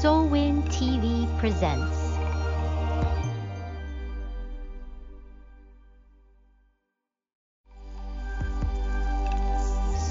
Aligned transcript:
SOLWIN 0.00 0.62
TV 0.68 1.26
presents. 1.40 1.96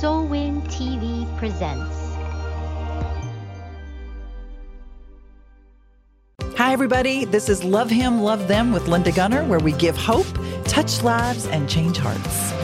SOLWIN 0.01 0.61
TV 0.63 1.25
presents. 1.37 1.95
Hi, 6.57 6.73
everybody. 6.73 7.23
This 7.23 7.47
is 7.47 7.63
Love 7.63 7.89
Him, 7.89 8.19
Love 8.21 8.49
Them 8.49 8.73
with 8.73 8.89
Linda 8.89 9.13
Gunter, 9.13 9.45
where 9.45 9.59
we 9.59 9.71
give 9.71 9.95
hope, 9.95 10.27
touch 10.65 11.01
lives, 11.01 11.47
and 11.47 11.69
change 11.69 11.97
hearts. 11.97 12.56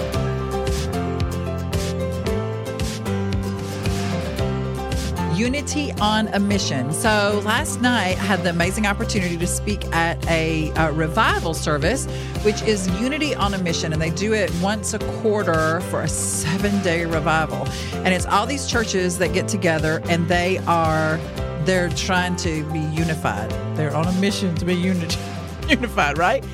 Unity 5.43 5.91
on 5.99 6.29
a 6.29 6.39
Mission. 6.39 6.93
So 6.93 7.41
last 7.43 7.81
night 7.81 8.17
I 8.17 8.23
had 8.23 8.43
the 8.43 8.49
amazing 8.49 8.87
opportunity 8.87 9.37
to 9.37 9.45
speak 9.45 9.83
at 9.93 10.25
a, 10.29 10.71
a, 10.77 10.93
revival 10.93 11.53
service, 11.53 12.05
which 12.43 12.61
is 12.61 12.87
Unity 13.01 13.35
on 13.35 13.53
a 13.53 13.57
Mission, 13.57 13.91
and 13.91 14.01
they 14.01 14.11
do 14.11 14.33
it 14.33 14.49
once 14.61 14.93
a 14.93 14.99
quarter 15.19 15.81
for 15.91 16.03
a 16.03 16.07
seven 16.07 16.81
day 16.81 17.03
revival. 17.03 17.67
And 18.05 18.13
it's 18.13 18.25
all 18.25 18.45
these 18.45 18.67
churches 18.67 19.17
that 19.17 19.33
get 19.33 19.49
together 19.49 20.01
and 20.05 20.29
they 20.29 20.59
are 20.59 21.17
they're 21.65 21.89
trying 21.89 22.37
to 22.37 22.63
be 22.71 22.79
unified. 22.79 23.51
They're 23.75 23.93
on 23.93 24.07
a 24.07 24.13
mission 24.21 24.55
to 24.55 24.63
be 24.63 24.75
unity, 24.75 25.19
unified, 25.67 26.17
right? 26.17 26.45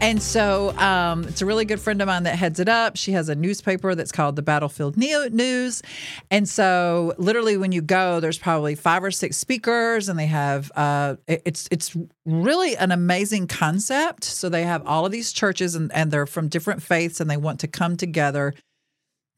And 0.00 0.22
so 0.22 0.76
um, 0.78 1.24
it's 1.24 1.42
a 1.42 1.46
really 1.46 1.64
good 1.64 1.80
friend 1.80 2.00
of 2.00 2.06
mine 2.06 2.22
that 2.22 2.36
heads 2.36 2.60
it 2.60 2.68
up. 2.68 2.96
She 2.96 3.12
has 3.12 3.28
a 3.28 3.34
newspaper 3.34 3.96
that's 3.96 4.12
called 4.12 4.36
the 4.36 4.42
Battlefield 4.42 4.96
News. 4.96 5.82
And 6.30 6.48
so 6.48 7.14
literally 7.18 7.56
when 7.56 7.72
you 7.72 7.82
go, 7.82 8.20
there's 8.20 8.38
probably 8.38 8.76
five 8.76 9.02
or 9.02 9.10
six 9.10 9.36
speakers 9.36 10.08
and 10.08 10.16
they 10.16 10.26
have 10.26 10.70
uh, 10.76 11.16
it's 11.26 11.68
it's 11.72 11.96
really 12.24 12.76
an 12.76 12.92
amazing 12.92 13.48
concept. 13.48 14.22
So 14.22 14.48
they 14.48 14.62
have 14.62 14.86
all 14.86 15.04
of 15.04 15.10
these 15.10 15.32
churches 15.32 15.74
and, 15.74 15.92
and 15.92 16.12
they're 16.12 16.26
from 16.26 16.48
different 16.48 16.80
faiths 16.80 17.20
and 17.20 17.28
they 17.28 17.36
want 17.36 17.60
to 17.60 17.68
come 17.68 17.96
together 17.96 18.54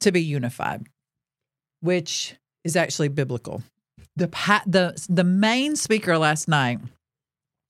to 0.00 0.12
be 0.12 0.22
unified, 0.22 0.86
which 1.80 2.34
is 2.64 2.77
actually 2.77 3.08
biblical. 3.08 3.62
The 4.17 4.28
the 4.67 5.06
the 5.08 5.24
main 5.24 5.74
speaker 5.74 6.19
last 6.19 6.48
night 6.48 6.80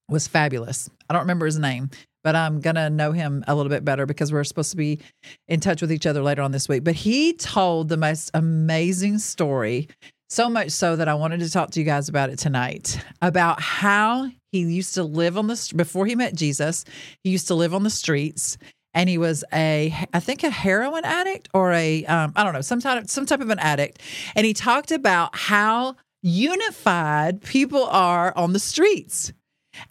was 0.09 0.27
fabulous. 0.27 0.89
I 1.09 1.13
don't 1.13 1.21
remember 1.21 1.45
his 1.45 1.57
name, 1.57 1.89
but 2.23 2.35
I'm 2.35 2.59
going 2.59 2.75
to 2.75 2.89
know 2.89 3.11
him 3.11 3.43
a 3.47 3.55
little 3.55 3.69
bit 3.69 3.83
better 3.85 4.05
because 4.05 4.31
we're 4.31 4.43
supposed 4.43 4.71
to 4.71 4.77
be 4.77 4.99
in 5.47 5.59
touch 5.59 5.81
with 5.81 5.91
each 5.91 6.05
other 6.05 6.21
later 6.21 6.41
on 6.41 6.51
this 6.51 6.69
week. 6.69 6.83
But 6.83 6.95
he 6.95 7.33
told 7.33 7.89
the 7.89 7.97
most 7.97 8.31
amazing 8.33 9.19
story, 9.19 9.87
so 10.29 10.49
much 10.49 10.71
so 10.71 10.95
that 10.95 11.09
I 11.09 11.13
wanted 11.13 11.41
to 11.41 11.51
talk 11.51 11.71
to 11.71 11.79
you 11.79 11.85
guys 11.85 12.07
about 12.07 12.29
it 12.29 12.39
tonight 12.39 13.03
about 13.21 13.59
how 13.59 14.29
he 14.51 14.59
used 14.61 14.93
to 14.95 15.03
live 15.03 15.37
on 15.37 15.47
the 15.47 15.73
before 15.75 16.05
he 16.05 16.15
met 16.15 16.35
Jesus, 16.35 16.85
he 17.23 17.31
used 17.31 17.47
to 17.47 17.55
live 17.55 17.73
on 17.73 17.83
the 17.83 17.89
streets 17.89 18.57
and 18.93 19.09
he 19.09 19.17
was 19.17 19.43
a 19.53 19.93
I 20.13 20.19
think 20.19 20.43
a 20.43 20.49
heroin 20.49 21.03
addict 21.03 21.49
or 21.53 21.73
a 21.73 22.05
um, 22.05 22.33
I 22.35 22.43
don't 22.43 22.53
know, 22.53 22.61
some 22.61 22.79
type 22.79 23.09
some 23.09 23.25
type 23.25 23.41
of 23.41 23.49
an 23.49 23.59
addict. 23.59 23.99
And 24.35 24.45
he 24.45 24.53
talked 24.53 24.91
about 24.91 25.35
how 25.35 25.95
unified 26.21 27.41
people 27.41 27.85
are 27.85 28.33
on 28.37 28.53
the 28.53 28.59
streets 28.59 29.33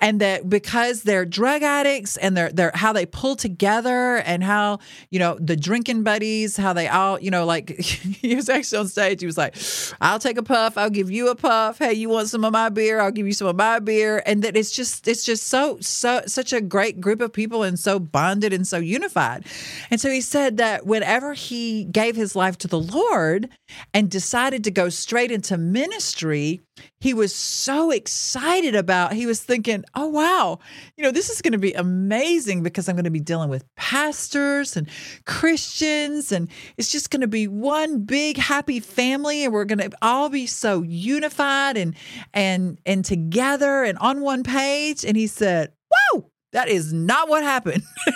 and 0.00 0.20
that 0.20 0.48
because 0.48 1.02
they're 1.02 1.24
drug 1.24 1.62
addicts 1.62 2.16
and 2.16 2.36
they're 2.36 2.50
they're 2.50 2.72
how 2.74 2.92
they 2.92 3.06
pull 3.06 3.36
together 3.36 4.16
and 4.18 4.44
how 4.44 4.78
you 5.10 5.18
know 5.18 5.36
the 5.40 5.56
drinking 5.56 6.02
buddies 6.02 6.56
how 6.56 6.72
they 6.72 6.88
all 6.88 7.18
you 7.20 7.30
know 7.30 7.44
like 7.44 7.70
he 7.80 8.34
was 8.34 8.48
actually 8.48 8.78
on 8.78 8.88
stage. 8.88 9.20
He 9.20 9.26
was 9.26 9.38
like 9.38 9.56
i'll 10.00 10.18
take 10.18 10.36
a 10.36 10.42
puff. 10.42 10.76
I'll 10.76 10.90
give 10.90 11.10
you 11.10 11.28
a 11.28 11.34
puff. 11.34 11.78
Hey 11.78 11.94
you 11.94 12.08
want 12.08 12.28
some 12.28 12.44
of 12.44 12.52
my 12.52 12.68
beer? 12.68 13.00
I'll 13.00 13.10
give 13.10 13.26
you 13.26 13.32
some 13.32 13.48
of 13.48 13.56
my 13.56 13.78
beer. 13.78 14.22
And 14.26 14.42
that 14.42 14.56
it's 14.56 14.70
just 14.70 15.08
it's 15.08 15.24
just 15.24 15.48
so 15.48 15.78
so 15.80 16.22
such 16.26 16.52
a 16.52 16.60
great 16.60 17.00
group 17.00 17.20
of 17.20 17.32
people 17.32 17.62
and 17.62 17.78
so 17.78 17.98
bonded 17.98 18.52
and 18.52 18.66
so 18.66 18.78
unified. 18.78 19.46
And 19.90 20.00
so 20.00 20.10
he 20.10 20.20
said 20.20 20.56
that 20.58 20.86
whenever 20.86 21.34
he 21.34 21.84
gave 21.84 22.16
his 22.16 22.36
life 22.36 22.58
to 22.58 22.69
the 22.69 22.80
lord 22.80 23.48
and 23.94 24.10
decided 24.10 24.64
to 24.64 24.70
go 24.70 24.88
straight 24.88 25.30
into 25.30 25.56
ministry 25.56 26.60
he 27.00 27.14
was 27.14 27.34
so 27.34 27.91
excited 27.91 28.74
about 28.74 29.12
he 29.12 29.26
was 29.26 29.42
thinking 29.42 29.84
oh 29.94 30.06
wow 30.06 30.58
you 30.96 31.04
know 31.04 31.10
this 31.10 31.30
is 31.30 31.42
going 31.42 31.52
to 31.52 31.58
be 31.58 31.72
amazing 31.74 32.62
because 32.62 32.88
i'm 32.88 32.96
going 32.96 33.04
to 33.04 33.10
be 33.10 33.20
dealing 33.20 33.50
with 33.50 33.64
pastors 33.76 34.76
and 34.76 34.88
christians 35.26 36.32
and 36.32 36.48
it's 36.76 36.90
just 36.90 37.10
going 37.10 37.20
to 37.20 37.28
be 37.28 37.46
one 37.46 38.04
big 38.04 38.36
happy 38.36 38.80
family 38.80 39.44
and 39.44 39.52
we're 39.52 39.64
going 39.64 39.78
to 39.78 39.90
all 40.02 40.28
be 40.28 40.46
so 40.46 40.82
unified 40.82 41.76
and 41.76 41.94
and 42.34 42.78
and 42.86 43.04
together 43.04 43.84
and 43.84 43.98
on 43.98 44.20
one 44.20 44.42
page. 44.42 45.04
And 45.04 45.16
he 45.16 45.26
said 45.26 45.72
whoa 45.90 46.30
that 46.52 46.69
is 46.69 46.92
not 46.92 47.28
what 47.28 47.42
happened. 47.42 47.82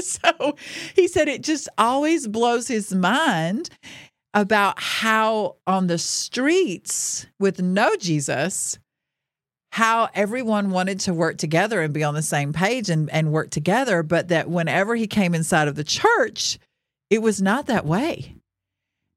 So 0.00 0.56
he 0.96 1.06
said 1.06 1.28
it 1.28 1.42
just 1.42 1.68
always 1.78 2.26
blows 2.26 2.66
his 2.66 2.92
mind 2.92 3.70
about 4.34 4.80
how 4.80 5.56
on 5.66 5.86
the 5.86 5.98
streets 5.98 7.26
with 7.38 7.60
no 7.60 7.96
Jesus, 7.96 8.78
how 9.72 10.08
everyone 10.14 10.70
wanted 10.70 11.00
to 11.00 11.14
work 11.14 11.38
together 11.38 11.80
and 11.80 11.92
be 11.92 12.04
on 12.04 12.14
the 12.14 12.22
same 12.22 12.52
page 12.52 12.90
and, 12.90 13.10
and 13.10 13.32
work 13.32 13.50
together, 13.50 14.02
but 14.02 14.28
that 14.28 14.48
whenever 14.48 14.94
he 14.94 15.06
came 15.06 15.34
inside 15.34 15.68
of 15.68 15.74
the 15.74 15.84
church, 15.84 16.58
it 17.10 17.20
was 17.20 17.42
not 17.42 17.66
that 17.66 17.84
way. 17.84 18.36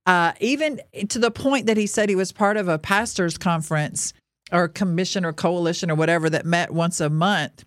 Uh, 0.05 0.33
even 0.39 0.79
to 1.09 1.17
the 1.17 1.31
point 1.31 1.65
that 1.65 1.77
he 1.77 1.87
said 1.87 2.09
he 2.09 2.15
was 2.15 2.31
part 2.31 2.57
of 2.57 2.67
a 2.67 2.77
pastor's 2.77 3.37
conference 3.37 4.13
or 4.51 4.67
commission 4.67 5.25
or 5.25 5.33
coalition 5.33 5.89
or 5.89 5.95
whatever 5.95 6.29
that 6.29 6.45
met 6.45 6.71
once 6.71 7.01
a 7.01 7.09
month. 7.09 7.65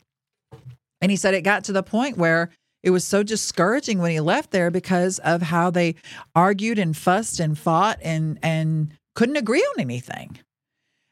And 1.00 1.10
he 1.10 1.16
said 1.16 1.34
it 1.34 1.42
got 1.42 1.64
to 1.64 1.72
the 1.72 1.82
point 1.82 2.16
where 2.16 2.50
it 2.88 2.90
was 2.90 3.06
so 3.06 3.22
discouraging 3.22 3.98
when 3.98 4.12
he 4.12 4.18
left 4.18 4.50
there 4.50 4.70
because 4.70 5.18
of 5.18 5.42
how 5.42 5.68
they 5.68 5.94
argued 6.34 6.78
and 6.78 6.96
fussed 6.96 7.38
and 7.38 7.58
fought 7.58 7.98
and 8.00 8.38
and 8.42 8.94
couldn't 9.14 9.36
agree 9.36 9.60
on 9.60 9.80
anything. 9.80 10.38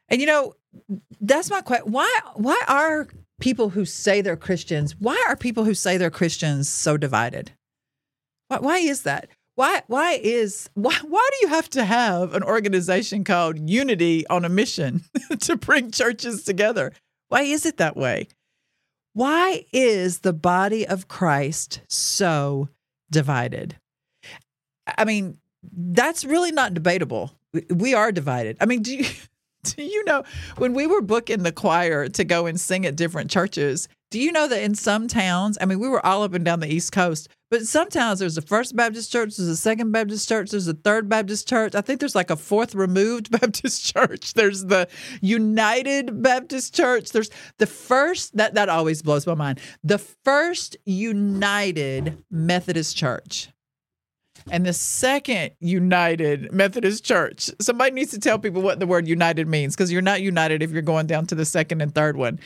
And 0.09 0.19
you 0.19 0.27
know, 0.27 0.55
that's 1.21 1.51
my 1.51 1.61
question. 1.61 1.93
Why 1.93 2.21
why 2.35 2.59
are 2.67 3.09
people 3.43 3.69
who 3.69 3.85
say 3.85 4.23
they're 4.23 4.39
Christians, 4.39 4.97
why 4.99 5.23
are 5.29 5.37
people 5.37 5.65
who 5.65 5.75
say 5.75 5.99
they're 5.99 6.09
Christians 6.09 6.71
so 6.71 6.97
divided? 6.97 7.53
Why, 8.49 8.59
why 8.61 8.79
is 8.79 9.03
that? 9.03 9.29
Why 9.55 9.83
why 9.87 10.19
is 10.23 10.71
why 10.73 10.97
why 11.07 11.29
do 11.31 11.47
you 11.47 11.53
have 11.53 11.69
to 11.71 11.85
have 11.85 12.35
an 12.35 12.43
organization 12.43 13.23
called 13.23 13.69
Unity 13.69 14.27
on 14.29 14.47
a 14.47 14.49
mission 14.49 15.03
to 15.41 15.57
bring 15.57 15.91
churches 15.91 16.43
together? 16.43 16.95
Why 17.29 17.43
is 17.43 17.67
it 17.67 17.77
that 17.77 17.99
way? 17.99 18.29
Why 19.17 19.65
is 19.73 20.19
the 20.19 20.35
body 20.35 20.87
of 20.87 21.09
Christ 21.09 21.81
so 21.89 22.69
divided? 23.11 23.77
I 24.87 25.07
mean, 25.07 25.39
that's 25.73 26.23
really 26.23 26.53
not 26.53 26.75
debatable. 26.75 27.33
We 27.71 27.95
are 27.95 28.13
divided. 28.13 28.59
I 28.61 28.67
mean, 28.67 28.83
do 28.83 28.95
you 28.95 29.07
do 29.63 29.83
you 29.83 30.05
know 30.05 30.23
when 30.59 30.75
we 30.75 30.87
were 30.87 31.01
booking 31.01 31.45
the 31.45 31.51
choir 31.51 32.09
to 32.09 32.25
go 32.25 32.45
and 32.45 32.61
sing 32.61 32.85
at 32.85 32.95
different 32.95 33.31
churches, 33.31 33.89
do 34.17 34.23
you 34.23 34.33
know 34.33 34.49
that 34.49 34.63
in 34.63 34.75
some 34.75 35.09
towns, 35.09 35.59
I 35.61 35.67
mean, 35.67 35.79
we 35.79 35.91
were 35.91 36.05
all 36.05 36.23
up 36.23 36.33
and 36.33 36.43
down 36.43 36.61
the 36.61 36.73
East 36.73 36.91
Coast, 36.91 37.29
but 37.51 37.67
sometimes 37.67 38.19
there's 38.19 38.39
a 38.39 38.41
First 38.41 38.75
Baptist 38.75 39.13
Church, 39.13 39.37
there's 39.37 39.47
a 39.47 39.55
Second 39.59 39.93
Baptist 39.93 40.27
Church, 40.27 40.53
there's 40.53 40.67
a 40.69 40.73
Third 40.73 41.07
Baptist 41.07 41.47
Church. 41.47 41.75
I 41.75 41.83
think 41.83 42.01
there's 42.01 42.15
like 42.15 42.31
a 42.31 42.37
fourth 42.37 42.75
removed 42.75 43.31
Baptist 43.41 43.93
Church. 43.93 44.33
There's 44.33 44.65
the 44.65 44.89
United 45.21 46.23
Baptist 46.23 46.75
Church. 46.75 47.11
There's 47.11 47.29
the 47.59 47.67
first 47.67 48.35
that 48.39 48.55
that 48.55 48.71
always 48.71 49.03
blows 49.03 49.27
my 49.27 49.35
mind. 49.35 49.61
The 49.85 49.99
first 49.99 50.79
United 50.87 52.17
Methodist 52.31 52.97
Church 52.97 53.51
and 54.51 54.65
the 54.65 54.73
second 54.73 55.53
United 55.61 56.53
Methodist 56.53 57.05
Church. 57.05 57.51
Somebody 57.61 57.93
needs 57.93 58.13
to 58.13 58.19
tell 58.19 58.39
people 58.39 58.63
what 58.63 58.79
the 58.79 58.87
word 58.87 59.09
united 59.09 59.49
means 59.49 59.75
because 59.75 59.91
you're 59.93 60.03
not 60.03 60.23
united 60.23 60.63
if 60.63 60.71
you're 60.71 60.83
going 60.83 61.07
down 61.07 61.27
to 61.27 61.35
the 61.35 61.45
second 61.45 61.81
and 61.81 61.95
third 61.95 62.17
one. 62.17 62.39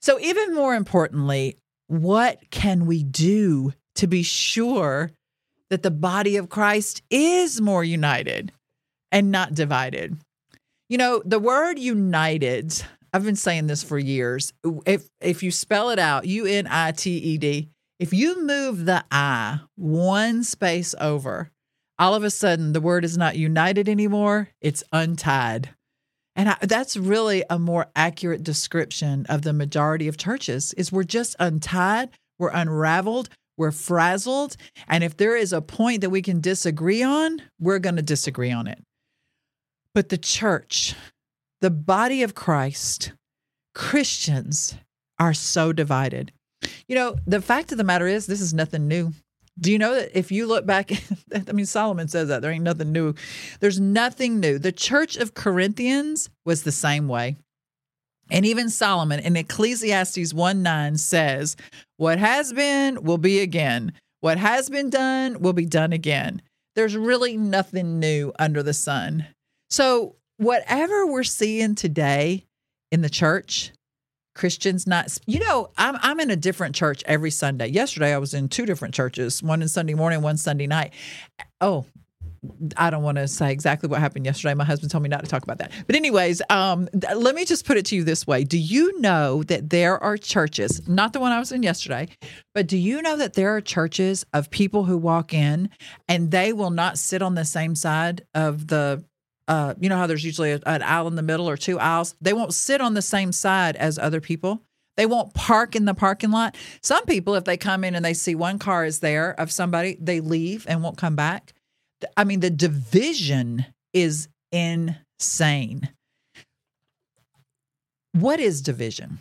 So, 0.00 0.18
even 0.20 0.54
more 0.54 0.74
importantly, 0.74 1.58
what 1.86 2.38
can 2.50 2.86
we 2.86 3.02
do 3.02 3.72
to 3.96 4.06
be 4.06 4.22
sure 4.22 5.12
that 5.70 5.82
the 5.82 5.90
body 5.90 6.36
of 6.36 6.48
Christ 6.48 7.02
is 7.10 7.60
more 7.60 7.84
united 7.84 8.52
and 9.10 9.30
not 9.30 9.54
divided? 9.54 10.16
You 10.88 10.98
know, 10.98 11.22
the 11.24 11.38
word 11.38 11.78
united, 11.78 12.82
I've 13.12 13.24
been 13.24 13.36
saying 13.36 13.66
this 13.66 13.82
for 13.82 13.98
years. 13.98 14.52
If 14.86 15.06
if 15.20 15.42
you 15.42 15.50
spell 15.50 15.90
it 15.90 15.98
out, 15.98 16.26
U 16.26 16.46
N 16.46 16.66
I 16.68 16.92
T 16.92 17.10
E 17.16 17.38
D, 17.38 17.68
if 18.02 18.12
you 18.12 18.44
move 18.44 18.84
the 18.84 19.04
I 19.12 19.60
one 19.76 20.42
space 20.42 20.92
over, 21.00 21.51
all 22.02 22.16
of 22.16 22.24
a 22.24 22.30
sudden 22.30 22.72
the 22.72 22.80
word 22.80 23.04
is 23.04 23.16
not 23.16 23.36
united 23.36 23.88
anymore, 23.88 24.48
it's 24.60 24.82
untied. 24.90 25.70
And 26.34 26.48
I, 26.48 26.56
that's 26.62 26.96
really 26.96 27.44
a 27.48 27.60
more 27.60 27.86
accurate 27.94 28.42
description 28.42 29.24
of 29.28 29.42
the 29.42 29.52
majority 29.52 30.08
of 30.08 30.16
churches 30.16 30.72
is 30.72 30.90
we're 30.90 31.04
just 31.04 31.36
untied, 31.38 32.10
we're 32.40 32.50
unraveled, 32.50 33.28
we're 33.56 33.70
frazzled, 33.70 34.56
and 34.88 35.04
if 35.04 35.16
there 35.16 35.36
is 35.36 35.52
a 35.52 35.62
point 35.62 36.00
that 36.00 36.10
we 36.10 36.22
can 36.22 36.40
disagree 36.40 37.04
on, 37.04 37.40
we're 37.60 37.78
going 37.78 37.94
to 37.94 38.02
disagree 38.02 38.50
on 38.50 38.66
it. 38.66 38.82
But 39.94 40.08
the 40.08 40.18
church, 40.18 40.96
the 41.60 41.70
body 41.70 42.24
of 42.24 42.34
Christ, 42.34 43.12
Christians 43.76 44.74
are 45.20 45.34
so 45.34 45.72
divided. 45.72 46.32
You 46.88 46.96
know, 46.96 47.14
the 47.28 47.40
fact 47.40 47.70
of 47.70 47.78
the 47.78 47.84
matter 47.84 48.08
is, 48.08 48.26
this 48.26 48.40
is 48.40 48.52
nothing 48.52 48.88
new. 48.88 49.12
Do 49.60 49.70
you 49.70 49.78
know 49.78 49.94
that 49.94 50.16
if 50.18 50.32
you 50.32 50.46
look 50.46 50.66
back, 50.66 50.90
I 51.48 51.52
mean, 51.52 51.66
Solomon 51.66 52.08
says 52.08 52.28
that 52.28 52.42
there 52.42 52.50
ain't 52.50 52.64
nothing 52.64 52.92
new. 52.92 53.14
There's 53.60 53.80
nothing 53.80 54.40
new. 54.40 54.58
The 54.58 54.72
church 54.72 55.16
of 55.16 55.34
Corinthians 55.34 56.30
was 56.44 56.62
the 56.62 56.72
same 56.72 57.08
way. 57.08 57.36
And 58.30 58.46
even 58.46 58.70
Solomon 58.70 59.20
in 59.20 59.36
Ecclesiastes 59.36 60.32
1 60.32 60.62
9 60.62 60.96
says, 60.96 61.56
What 61.98 62.18
has 62.18 62.52
been 62.52 63.02
will 63.02 63.18
be 63.18 63.40
again. 63.40 63.92
What 64.20 64.38
has 64.38 64.70
been 64.70 64.88
done 64.88 65.40
will 65.40 65.52
be 65.52 65.66
done 65.66 65.92
again. 65.92 66.40
There's 66.74 66.96
really 66.96 67.36
nothing 67.36 67.98
new 68.00 68.32
under 68.38 68.62
the 68.62 68.72
sun. 68.72 69.26
So, 69.68 70.16
whatever 70.38 71.06
we're 71.06 71.24
seeing 71.24 71.74
today 71.74 72.44
in 72.90 73.02
the 73.02 73.10
church, 73.10 73.72
Christians 74.34 74.86
not 74.86 75.18
you 75.26 75.40
know 75.40 75.70
I'm 75.76 75.96
I'm 76.02 76.20
in 76.20 76.30
a 76.30 76.36
different 76.36 76.74
church 76.74 77.02
every 77.06 77.30
Sunday. 77.30 77.68
Yesterday 77.68 78.14
I 78.14 78.18
was 78.18 78.34
in 78.34 78.48
two 78.48 78.66
different 78.66 78.94
churches, 78.94 79.42
one 79.42 79.62
in 79.62 79.68
Sunday 79.68 79.94
morning, 79.94 80.22
one 80.22 80.36
Sunday 80.36 80.66
night. 80.66 80.92
Oh, 81.60 81.86
I 82.76 82.90
don't 82.90 83.04
want 83.04 83.18
to 83.18 83.28
say 83.28 83.52
exactly 83.52 83.88
what 83.88 84.00
happened 84.00 84.24
yesterday. 84.24 84.54
My 84.54 84.64
husband 84.64 84.90
told 84.90 85.02
me 85.02 85.08
not 85.08 85.22
to 85.22 85.30
talk 85.30 85.44
about 85.44 85.58
that. 85.58 85.70
But 85.86 85.94
anyways, 85.94 86.42
um, 86.50 86.88
th- 86.88 87.14
let 87.14 87.36
me 87.36 87.44
just 87.44 87.64
put 87.64 87.76
it 87.76 87.86
to 87.86 87.96
you 87.96 88.02
this 88.02 88.26
way: 88.26 88.42
Do 88.42 88.58
you 88.58 89.00
know 89.00 89.44
that 89.44 89.70
there 89.70 90.02
are 90.02 90.16
churches, 90.16 90.86
not 90.88 91.12
the 91.12 91.20
one 91.20 91.30
I 91.30 91.38
was 91.38 91.52
in 91.52 91.62
yesterday, 91.62 92.08
but 92.54 92.66
do 92.66 92.76
you 92.76 93.00
know 93.00 93.16
that 93.16 93.34
there 93.34 93.54
are 93.54 93.60
churches 93.60 94.26
of 94.32 94.50
people 94.50 94.84
who 94.84 94.98
walk 94.98 95.32
in 95.32 95.70
and 96.08 96.30
they 96.30 96.52
will 96.52 96.70
not 96.70 96.98
sit 96.98 97.22
on 97.22 97.36
the 97.36 97.44
same 97.44 97.76
side 97.76 98.24
of 98.34 98.66
the 98.66 99.04
uh, 99.48 99.74
you 99.80 99.88
know 99.88 99.96
how 99.96 100.06
there's 100.06 100.24
usually 100.24 100.52
a, 100.52 100.60
an 100.66 100.82
aisle 100.82 101.08
in 101.08 101.16
the 101.16 101.22
middle 101.22 101.48
or 101.48 101.56
two 101.56 101.78
aisles. 101.78 102.14
They 102.20 102.32
won't 102.32 102.54
sit 102.54 102.80
on 102.80 102.94
the 102.94 103.02
same 103.02 103.32
side 103.32 103.76
as 103.76 103.98
other 103.98 104.20
people. 104.20 104.62
They 104.96 105.06
won't 105.06 105.34
park 105.34 105.74
in 105.74 105.84
the 105.86 105.94
parking 105.94 106.30
lot. 106.30 106.56
Some 106.82 107.04
people, 107.06 107.34
if 107.34 107.44
they 107.44 107.56
come 107.56 107.82
in 107.82 107.94
and 107.94 108.04
they 108.04 108.14
see 108.14 108.34
one 108.34 108.58
car 108.58 108.84
is 108.84 109.00
there 109.00 109.38
of 109.40 109.50
somebody, 109.50 109.96
they 110.00 110.20
leave 110.20 110.66
and 110.68 110.82
won't 110.82 110.98
come 110.98 111.16
back. 111.16 111.54
I 112.16 112.24
mean, 112.24 112.40
the 112.40 112.50
division 112.50 113.64
is 113.92 114.28
insane. 114.50 115.88
What 118.12 118.38
is 118.38 118.60
division? 118.60 119.20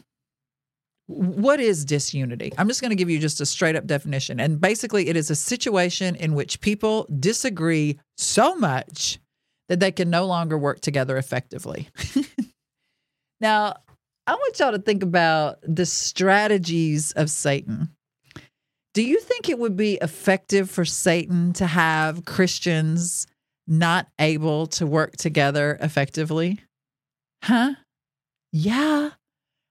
What 1.07 1.59
is 1.59 1.85
disunity? 1.85 2.51
I'm 2.57 2.67
just 2.67 2.81
going 2.81 2.89
to 2.89 2.95
give 2.95 3.09
you 3.09 3.19
just 3.19 3.41
a 3.41 3.45
straight 3.45 3.75
up 3.75 3.85
definition. 3.85 4.39
And 4.39 4.59
basically, 4.59 5.07
it 5.07 5.15
is 5.15 5.29
a 5.29 5.35
situation 5.35 6.15
in 6.15 6.35
which 6.35 6.59
people 6.59 7.07
disagree 7.19 7.99
so 8.17 8.55
much 8.55 9.19
that 9.71 9.79
they 9.79 9.93
can 9.93 10.09
no 10.09 10.25
longer 10.25 10.57
work 10.57 10.81
together 10.81 11.15
effectively. 11.15 11.87
now, 13.39 13.73
I 14.27 14.33
want 14.33 14.59
y'all 14.59 14.73
to 14.73 14.79
think 14.79 15.01
about 15.01 15.59
the 15.63 15.85
strategies 15.85 17.13
of 17.13 17.29
Satan. 17.29 17.87
Do 18.93 19.01
you 19.01 19.21
think 19.21 19.47
it 19.47 19.57
would 19.57 19.77
be 19.77 19.93
effective 20.01 20.69
for 20.69 20.83
Satan 20.83 21.53
to 21.53 21.67
have 21.67 22.25
Christians 22.25 23.27
not 23.65 24.09
able 24.19 24.67
to 24.67 24.85
work 24.85 25.15
together 25.15 25.77
effectively? 25.79 26.59
Huh? 27.41 27.75
Yeah, 28.51 29.11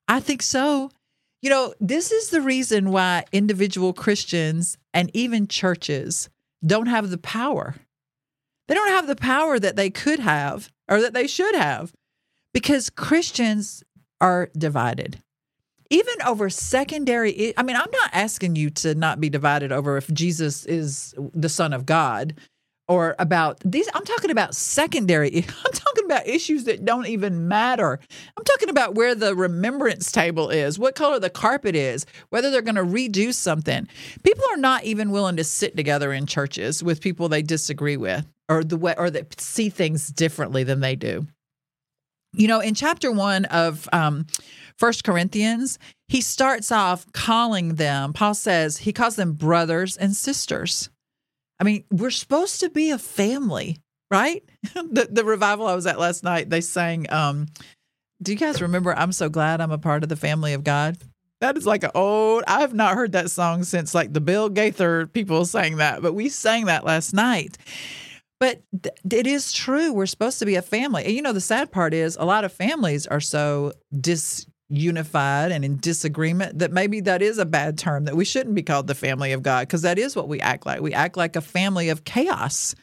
I 0.08 0.20
think 0.20 0.40
so. 0.40 0.90
You 1.42 1.50
know, 1.50 1.74
this 1.78 2.10
is 2.10 2.30
the 2.30 2.40
reason 2.40 2.90
why 2.90 3.26
individual 3.32 3.92
Christians 3.92 4.78
and 4.94 5.10
even 5.12 5.46
churches 5.46 6.30
don't 6.64 6.86
have 6.86 7.10
the 7.10 7.18
power 7.18 7.74
they 8.70 8.76
don't 8.76 8.90
have 8.90 9.08
the 9.08 9.16
power 9.16 9.58
that 9.58 9.74
they 9.74 9.90
could 9.90 10.20
have 10.20 10.70
or 10.88 11.00
that 11.00 11.12
they 11.12 11.26
should 11.26 11.56
have 11.56 11.92
because 12.54 12.88
Christians 12.88 13.82
are 14.20 14.48
divided. 14.56 15.20
Even 15.90 16.14
over 16.24 16.48
secondary, 16.48 17.52
I 17.58 17.64
mean, 17.64 17.74
I'm 17.74 17.90
not 17.90 18.10
asking 18.12 18.54
you 18.54 18.70
to 18.70 18.94
not 18.94 19.20
be 19.20 19.28
divided 19.28 19.72
over 19.72 19.96
if 19.96 20.08
Jesus 20.12 20.66
is 20.66 21.16
the 21.18 21.48
Son 21.48 21.72
of 21.72 21.84
God 21.84 22.38
or 22.86 23.16
about 23.18 23.58
these. 23.64 23.88
I'm 23.92 24.04
talking 24.04 24.30
about 24.30 24.54
secondary. 24.54 25.34
I'm 25.64 25.72
talking 25.72 26.04
about 26.04 26.28
issues 26.28 26.62
that 26.64 26.84
don't 26.84 27.08
even 27.08 27.48
matter. 27.48 27.98
I'm 28.36 28.44
talking 28.44 28.68
about 28.68 28.94
where 28.94 29.16
the 29.16 29.34
remembrance 29.34 30.12
table 30.12 30.48
is, 30.48 30.78
what 30.78 30.94
color 30.94 31.18
the 31.18 31.28
carpet 31.28 31.74
is, 31.74 32.06
whether 32.28 32.52
they're 32.52 32.62
going 32.62 32.76
to 32.76 32.84
redo 32.84 33.34
something. 33.34 33.88
People 34.22 34.44
are 34.52 34.56
not 34.56 34.84
even 34.84 35.10
willing 35.10 35.38
to 35.38 35.44
sit 35.44 35.76
together 35.76 36.12
in 36.12 36.26
churches 36.26 36.84
with 36.84 37.00
people 37.00 37.28
they 37.28 37.42
disagree 37.42 37.96
with 37.96 38.24
or 38.50 38.64
the 38.64 38.76
way 38.76 38.94
or 38.98 39.08
that 39.08 39.40
see 39.40 39.70
things 39.70 40.08
differently 40.08 40.64
than 40.64 40.80
they 40.80 40.96
do. 40.96 41.26
You 42.32 42.48
know, 42.48 42.60
in 42.60 42.74
chapter 42.74 43.10
one 43.10 43.44
of 43.46 43.88
um, 43.92 44.26
First 44.76 45.04
Corinthians, 45.04 45.78
he 46.08 46.20
starts 46.20 46.70
off 46.70 47.10
calling 47.12 47.76
them. 47.76 48.12
Paul 48.12 48.34
says 48.34 48.78
he 48.78 48.92
calls 48.92 49.16
them 49.16 49.32
brothers 49.32 49.96
and 49.96 50.14
sisters. 50.14 50.90
I 51.60 51.64
mean, 51.64 51.84
we're 51.90 52.10
supposed 52.10 52.60
to 52.60 52.70
be 52.70 52.90
a 52.90 52.98
family, 52.98 53.78
right? 54.10 54.42
the, 54.74 55.08
the 55.10 55.24
revival 55.24 55.66
I 55.66 55.74
was 55.74 55.86
at 55.86 55.98
last 55.98 56.24
night, 56.24 56.50
they 56.50 56.60
sang. 56.60 57.10
Um, 57.12 57.46
do 58.22 58.32
you 58.32 58.38
guys 58.38 58.60
remember? 58.60 58.94
I'm 58.94 59.12
so 59.12 59.28
glad 59.28 59.60
I'm 59.60 59.72
a 59.72 59.78
part 59.78 60.02
of 60.02 60.08
the 60.08 60.16
family 60.16 60.52
of 60.52 60.64
God. 60.64 60.98
That 61.40 61.56
is 61.56 61.66
like 61.66 61.84
an 61.84 61.90
old. 61.94 62.44
I 62.46 62.60
have 62.60 62.74
not 62.74 62.94
heard 62.94 63.12
that 63.12 63.30
song 63.30 63.64
since 63.64 63.94
like 63.94 64.12
the 64.12 64.20
Bill 64.20 64.48
Gaither 64.48 65.06
people 65.06 65.46
sang 65.46 65.78
that, 65.78 66.02
but 66.02 66.12
we 66.12 66.28
sang 66.28 66.66
that 66.66 66.84
last 66.84 67.14
night. 67.14 67.56
But 68.40 68.62
th- 68.82 68.94
it 69.12 69.26
is 69.26 69.52
true. 69.52 69.92
We're 69.92 70.06
supposed 70.06 70.38
to 70.38 70.46
be 70.46 70.56
a 70.56 70.62
family. 70.62 71.04
And 71.04 71.14
you 71.14 71.22
know, 71.22 71.34
the 71.34 71.40
sad 71.40 71.70
part 71.70 71.92
is 71.94 72.16
a 72.16 72.24
lot 72.24 72.44
of 72.44 72.52
families 72.52 73.06
are 73.06 73.20
so 73.20 73.72
disunified 73.94 75.52
and 75.52 75.64
in 75.64 75.76
disagreement 75.76 76.58
that 76.58 76.72
maybe 76.72 77.00
that 77.00 77.20
is 77.20 77.38
a 77.38 77.44
bad 77.44 77.78
term, 77.78 78.06
that 78.06 78.16
we 78.16 78.24
shouldn't 78.24 78.54
be 78.54 78.62
called 78.62 78.86
the 78.86 78.94
family 78.94 79.32
of 79.32 79.42
God, 79.42 79.68
because 79.68 79.82
that 79.82 79.98
is 79.98 80.16
what 80.16 80.28
we 80.28 80.40
act 80.40 80.64
like. 80.64 80.80
We 80.80 80.94
act 80.94 81.18
like 81.18 81.36
a 81.36 81.42
family 81.42 81.90
of 81.90 82.04
chaos. 82.04 82.74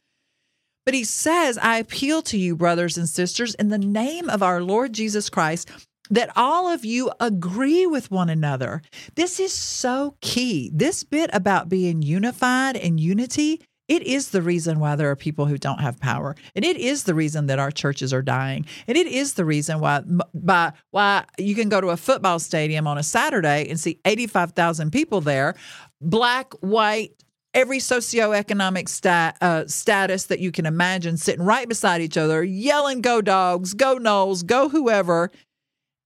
But 0.86 0.94
he 0.94 1.04
says, 1.04 1.58
I 1.58 1.80
appeal 1.80 2.22
to 2.24 2.38
you, 2.38 2.56
brothers 2.56 2.98
and 2.98 3.10
sisters, 3.10 3.56
in 3.56 3.70
the 3.70 3.78
name 3.78 4.30
of 4.30 4.42
our 4.42 4.62
Lord 4.62 4.94
Jesus 4.94 5.30
Christ, 5.30 5.70
that 6.10 6.32
all 6.36 6.72
of 6.72 6.86
you 6.86 7.12
agree 7.20 7.86
with 7.86 8.12
one 8.12 8.30
another. 8.30 8.82
This 9.16 9.40
is 9.40 9.52
so 9.52 10.16
key. 10.22 10.72
This 10.74 11.04
bit 11.04 11.30
about 11.34 11.68
being 11.68 12.02
unified 12.02 12.78
and 12.78 13.00
unity 13.00 13.62
it 13.88 14.04
is 14.04 14.32
the 14.32 14.42
reason 14.42 14.80
why 14.80 14.96
there 14.96 15.10
are 15.10 15.16
people 15.16 15.46
who 15.46 15.58
don't 15.58 15.80
have 15.80 16.00
power. 16.00 16.36
And 16.56 16.66
it 16.66 16.78
is 16.78 17.04
the 17.04 17.14
reason 17.14 17.48
that 17.48 17.60
our 17.60 17.72
churches 17.72 18.14
are 18.14 18.22
dying. 18.22 18.66
And 18.88 18.98
it 18.98 19.08
is 19.08 19.34
the 19.34 19.46
reason 19.46 19.80
why 19.80 20.04
by 20.34 20.74
why 20.92 21.26
you 21.38 21.56
can 21.56 21.70
go 21.70 21.80
to 21.80 21.90
a 21.90 21.98
football 21.98 22.40
stadium 22.40 22.86
on 22.86 22.98
a 22.98 23.04
Saturday 23.04 23.68
and 23.70 23.80
see 23.80 24.00
85,000 24.04 24.92
people 24.92 25.22
there, 25.22 25.56
black, 26.02 26.54
white, 26.56 27.12
every 27.54 27.78
socioeconomic 27.78 28.90
stat, 28.90 29.38
uh, 29.40 29.66
status 29.68 30.26
that 30.26 30.40
you 30.40 30.52
can 30.52 30.66
imagine 30.66 31.16
sitting 31.16 31.46
right 31.46 31.68
beside 31.68 32.02
each 32.02 32.18
other, 32.18 32.44
yelling, 32.44 33.02
go 33.02 33.22
dogs, 33.22 33.74
go 33.74 33.98
Noles, 33.98 34.46
go 34.46 34.68
whoever. 34.68 35.32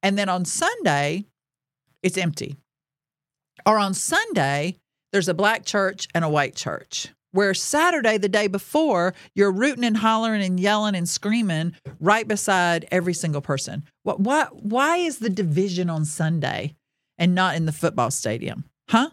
And 0.04 0.16
then 0.16 0.28
on 0.28 0.44
Sunday, 0.44 1.24
it's 2.02 2.16
empty. 2.16 2.56
Or 3.66 3.78
on 3.78 3.92
Sunday, 3.94 4.76
there's 5.12 5.28
a 5.28 5.34
black 5.34 5.64
church 5.64 6.08
and 6.14 6.24
a 6.24 6.28
white 6.28 6.54
church 6.54 7.08
where 7.32 7.54
Saturday, 7.54 8.18
the 8.18 8.28
day 8.28 8.46
before, 8.46 9.14
you're 9.34 9.52
rooting 9.52 9.84
and 9.84 9.96
hollering 9.96 10.42
and 10.42 10.60
yelling 10.60 10.94
and 10.94 11.08
screaming 11.08 11.74
right 12.00 12.28
beside 12.28 12.86
every 12.90 13.14
single 13.14 13.40
person. 13.40 13.84
What, 14.04 14.20
why, 14.20 14.46
why 14.52 14.98
is 14.98 15.18
the 15.18 15.30
division 15.30 15.90
on 15.90 16.04
Sunday 16.04 16.76
and 17.18 17.34
not 17.34 17.56
in 17.56 17.66
the 17.66 17.72
football 17.72 18.10
stadium? 18.10 18.64
Huh? 18.88 19.10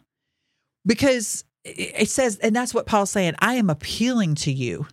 Because 0.85 1.43
it 1.63 2.09
says, 2.09 2.37
and 2.37 2.55
that's 2.55 2.73
what 2.73 2.85
Paul's 2.85 3.11
saying 3.11 3.35
I 3.39 3.55
am 3.55 3.69
appealing 3.69 4.35
to 4.35 4.51
you. 4.51 4.87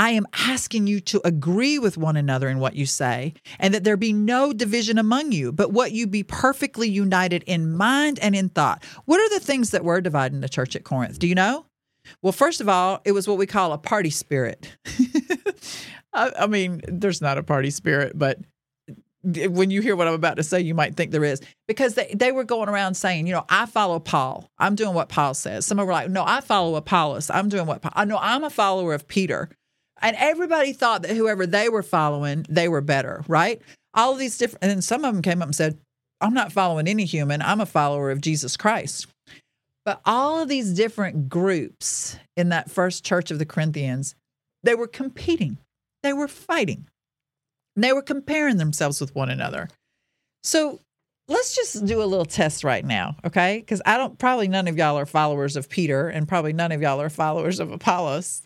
I 0.00 0.10
am 0.10 0.26
asking 0.32 0.86
you 0.86 1.00
to 1.00 1.20
agree 1.26 1.78
with 1.80 1.98
one 1.98 2.16
another 2.16 2.48
in 2.48 2.60
what 2.60 2.76
you 2.76 2.86
say, 2.86 3.34
and 3.58 3.74
that 3.74 3.82
there 3.82 3.96
be 3.96 4.12
no 4.12 4.52
division 4.52 4.96
among 4.96 5.32
you, 5.32 5.50
but 5.50 5.72
what 5.72 5.90
you 5.90 6.06
be 6.06 6.22
perfectly 6.22 6.88
united 6.88 7.42
in 7.44 7.76
mind 7.76 8.20
and 8.20 8.36
in 8.36 8.48
thought. 8.48 8.84
What 9.06 9.20
are 9.20 9.28
the 9.28 9.44
things 9.44 9.70
that 9.70 9.84
were 9.84 10.00
dividing 10.00 10.40
the 10.40 10.48
church 10.48 10.76
at 10.76 10.84
Corinth? 10.84 11.18
Do 11.18 11.26
you 11.26 11.34
know? 11.34 11.66
Well, 12.22 12.32
first 12.32 12.60
of 12.60 12.68
all, 12.68 13.00
it 13.04 13.12
was 13.12 13.28
what 13.28 13.38
we 13.38 13.46
call 13.46 13.72
a 13.72 13.78
party 13.78 14.10
spirit. 14.10 14.76
I, 16.12 16.32
I, 16.40 16.46
mean, 16.46 16.80
there's 16.88 17.20
not 17.20 17.38
a 17.38 17.42
party 17.42 17.70
spirit, 17.70 18.12
but 18.14 18.38
when 19.22 19.70
you 19.70 19.80
hear 19.82 19.96
what 19.96 20.08
I'm 20.08 20.14
about 20.14 20.36
to 20.36 20.42
say, 20.42 20.60
you 20.60 20.74
might 20.74 20.96
think 20.96 21.10
there 21.10 21.24
is 21.24 21.40
because 21.66 21.94
they, 21.94 22.14
they 22.14 22.32
were 22.32 22.44
going 22.44 22.68
around 22.68 22.94
saying, 22.94 23.26
you 23.26 23.32
know, 23.32 23.44
I 23.48 23.66
follow 23.66 23.98
Paul. 23.98 24.48
I'm 24.58 24.74
doing 24.74 24.94
what 24.94 25.08
Paul 25.08 25.34
says. 25.34 25.66
Some 25.66 25.78
were 25.78 25.84
like, 25.84 26.10
no, 26.10 26.24
I 26.24 26.40
follow 26.40 26.76
Apollos. 26.76 27.30
I'm 27.30 27.48
doing 27.48 27.66
what 27.66 27.82
Paul. 27.82 27.92
I 27.94 28.04
know 28.04 28.18
I'm 28.20 28.44
a 28.44 28.50
follower 28.50 28.94
of 28.94 29.08
Peter. 29.08 29.50
And 30.00 30.16
everybody 30.18 30.72
thought 30.72 31.02
that 31.02 31.16
whoever 31.16 31.46
they 31.46 31.68
were 31.68 31.82
following, 31.82 32.46
they 32.48 32.68
were 32.68 32.80
better, 32.80 33.24
right? 33.26 33.60
All 33.94 34.12
of 34.12 34.18
these 34.18 34.38
different, 34.38 34.62
and 34.62 34.70
then 34.70 34.82
some 34.82 35.04
of 35.04 35.12
them 35.12 35.22
came 35.22 35.42
up 35.42 35.48
and 35.48 35.56
said, 35.56 35.78
I'm 36.20 36.34
not 36.34 36.52
following 36.52 36.86
any 36.86 37.04
human. 37.04 37.42
I'm 37.42 37.60
a 37.60 37.66
follower 37.66 38.10
of 38.10 38.20
Jesus 38.20 38.56
Christ. 38.56 39.06
But 39.88 40.02
all 40.04 40.42
of 40.42 40.50
these 40.50 40.74
different 40.74 41.30
groups 41.30 42.18
in 42.36 42.50
that 42.50 42.70
first 42.70 43.06
church 43.06 43.30
of 43.30 43.38
the 43.38 43.46
Corinthians, 43.46 44.14
they 44.62 44.74
were 44.74 44.86
competing, 44.86 45.56
they 46.02 46.12
were 46.12 46.28
fighting, 46.28 46.88
they 47.74 47.94
were 47.94 48.02
comparing 48.02 48.58
themselves 48.58 49.00
with 49.00 49.14
one 49.14 49.30
another. 49.30 49.70
So 50.42 50.78
let's 51.26 51.56
just 51.56 51.86
do 51.86 52.02
a 52.02 52.04
little 52.04 52.26
test 52.26 52.64
right 52.64 52.84
now, 52.84 53.16
okay? 53.24 53.60
Because 53.60 53.80
I 53.86 53.96
don't, 53.96 54.18
probably 54.18 54.46
none 54.46 54.68
of 54.68 54.76
y'all 54.76 54.98
are 54.98 55.06
followers 55.06 55.56
of 55.56 55.70
Peter, 55.70 56.10
and 56.10 56.28
probably 56.28 56.52
none 56.52 56.70
of 56.70 56.82
y'all 56.82 57.00
are 57.00 57.08
followers 57.08 57.58
of 57.58 57.72
Apollos. 57.72 58.42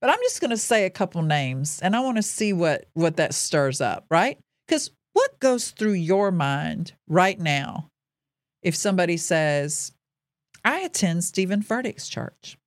But 0.00 0.10
I'm 0.10 0.18
just 0.22 0.40
going 0.40 0.50
to 0.50 0.56
say 0.56 0.86
a 0.86 0.90
couple 0.90 1.22
names, 1.22 1.78
and 1.82 1.94
I 1.94 2.00
want 2.00 2.16
to 2.16 2.22
see 2.24 2.52
what 2.52 2.86
what 2.94 3.16
that 3.18 3.32
stirs 3.32 3.80
up, 3.80 4.06
right? 4.10 4.40
Because 4.66 4.90
what 5.12 5.38
goes 5.38 5.70
through 5.70 5.92
your 5.92 6.32
mind 6.32 6.94
right 7.06 7.38
now 7.38 7.90
if 8.62 8.74
somebody 8.76 9.16
says, 9.16 9.92
"I 10.64 10.80
attend 10.80 11.24
Steven 11.24 11.62
Furtick's 11.62 12.08
church," 12.08 12.58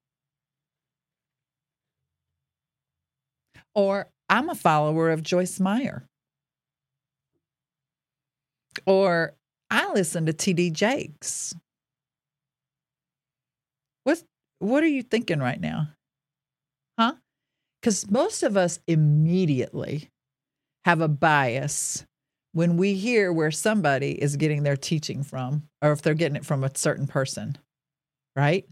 or 3.75 4.09
"I'm 4.29 4.49
a 4.49 4.55
follower 4.55 5.11
of 5.11 5.23
Joyce 5.23 5.59
Meyer," 5.59 6.07
or 8.85 9.35
I 9.69 9.91
listen 9.93 10.25
to 10.25 10.33
TD 10.33 10.71
Jakes. 10.71 11.55
What 14.03 14.23
what 14.59 14.83
are 14.83 14.87
you 14.87 15.03
thinking 15.03 15.39
right 15.39 15.59
now? 15.59 15.89
Huh? 16.99 17.15
Cuz 17.81 18.09
most 18.09 18.43
of 18.43 18.57
us 18.57 18.79
immediately 18.87 20.09
have 20.85 21.01
a 21.01 21.07
bias 21.07 22.05
when 22.53 22.77
we 22.77 22.95
hear 22.95 23.33
where 23.33 23.51
somebody 23.51 24.21
is 24.21 24.35
getting 24.37 24.63
their 24.63 24.77
teaching 24.77 25.23
from 25.23 25.67
or 25.81 25.91
if 25.91 26.01
they're 26.01 26.13
getting 26.13 26.35
it 26.35 26.45
from 26.45 26.63
a 26.63 26.75
certain 26.75 27.07
person. 27.07 27.57
Right? 28.35 28.65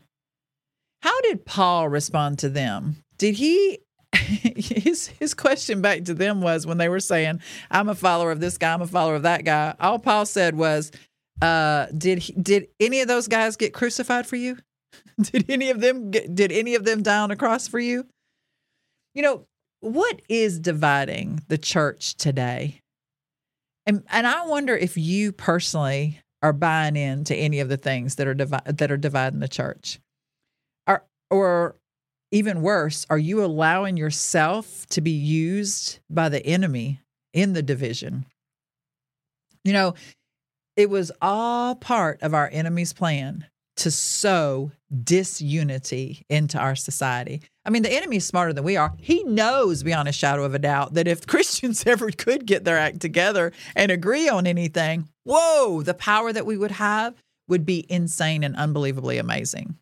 How 1.01 1.19
did 1.21 1.45
Paul 1.45 1.89
respond 1.89 2.39
to 2.39 2.49
them? 2.49 2.97
Did 3.17 3.35
he 3.35 3.79
his 4.13 5.07
his 5.07 5.33
question 5.33 5.81
back 5.81 6.03
to 6.05 6.13
them 6.13 6.41
was 6.41 6.67
when 6.67 6.77
they 6.77 6.89
were 6.89 6.99
saying, 6.99 7.41
"I'm 7.69 7.89
a 7.89 7.95
follower 7.95 8.31
of 8.31 8.39
this 8.39 8.57
guy, 8.57 8.73
I'm 8.73 8.81
a 8.81 8.87
follower 8.87 9.15
of 9.15 9.23
that 9.23 9.45
guy." 9.45 9.73
All 9.79 9.99
Paul 9.99 10.25
said 10.25 10.55
was, 10.55 10.91
uh, 11.41 11.87
"Did 11.97 12.19
he, 12.19 12.33
did 12.33 12.67
any 12.79 13.01
of 13.01 13.07
those 13.07 13.27
guys 13.27 13.55
get 13.55 13.73
crucified 13.73 14.27
for 14.27 14.35
you? 14.35 14.57
did 15.21 15.49
any 15.49 15.69
of 15.69 15.79
them 15.79 16.11
get, 16.11 16.33
did 16.35 16.51
any 16.51 16.75
of 16.75 16.83
them 16.83 17.03
die 17.03 17.19
on 17.19 17.31
a 17.31 17.35
cross 17.35 17.67
for 17.67 17.79
you?" 17.79 18.05
You 19.15 19.21
know 19.21 19.45
what 19.79 20.21
is 20.27 20.59
dividing 20.59 21.41
the 21.47 21.57
church 21.57 22.15
today, 22.15 22.81
and 23.85 24.03
and 24.09 24.27
I 24.27 24.45
wonder 24.45 24.75
if 24.75 24.97
you 24.97 25.31
personally 25.31 26.19
are 26.41 26.53
buying 26.53 26.95
into 26.95 27.35
any 27.35 27.59
of 27.59 27.69
the 27.69 27.77
things 27.77 28.15
that 28.15 28.27
are 28.27 28.33
divi- 28.33 28.59
that 28.65 28.91
are 28.91 28.97
dividing 28.97 29.39
the 29.39 29.47
church, 29.47 29.99
or 30.87 31.03
or 31.29 31.75
even 32.31 32.61
worse, 32.61 33.05
are 33.09 33.17
you 33.17 33.43
allowing 33.43 33.97
yourself 33.97 34.85
to 34.87 35.01
be 35.01 35.11
used 35.11 35.99
by 36.09 36.29
the 36.29 36.45
enemy 36.45 37.01
in 37.33 37.53
the 37.53 37.61
division? 37.61 38.25
You 39.63 39.73
know, 39.73 39.93
it 40.75 40.89
was 40.89 41.11
all 41.21 41.75
part 41.75 42.21
of 42.23 42.33
our 42.33 42.49
enemy's 42.51 42.93
plan 42.93 43.45
to 43.81 43.89
sow 43.89 44.71
disunity 45.03 46.23
into 46.29 46.59
our 46.59 46.75
society. 46.75 47.41
I 47.65 47.71
mean, 47.71 47.81
the 47.81 47.91
enemy 47.91 48.17
is 48.17 48.27
smarter 48.27 48.53
than 48.53 48.63
we 48.63 48.77
are. 48.77 48.93
He 48.99 49.23
knows 49.23 49.81
beyond 49.81 50.07
a 50.07 50.11
shadow 50.11 50.43
of 50.43 50.53
a 50.53 50.59
doubt 50.59 50.93
that 50.93 51.07
if 51.07 51.25
Christians 51.27 51.83
ever 51.87 52.11
could 52.11 52.45
get 52.45 52.63
their 52.63 52.77
act 52.77 52.99
together 52.99 53.51
and 53.75 53.91
agree 53.91 54.29
on 54.29 54.45
anything, 54.45 55.09
whoa, 55.23 55.81
the 55.81 55.95
power 55.95 56.31
that 56.31 56.45
we 56.45 56.57
would 56.57 56.71
have 56.71 57.15
would 57.47 57.65
be 57.65 57.87
insane 57.89 58.43
and 58.43 58.55
unbelievably 58.55 59.17
amazing. 59.17 59.75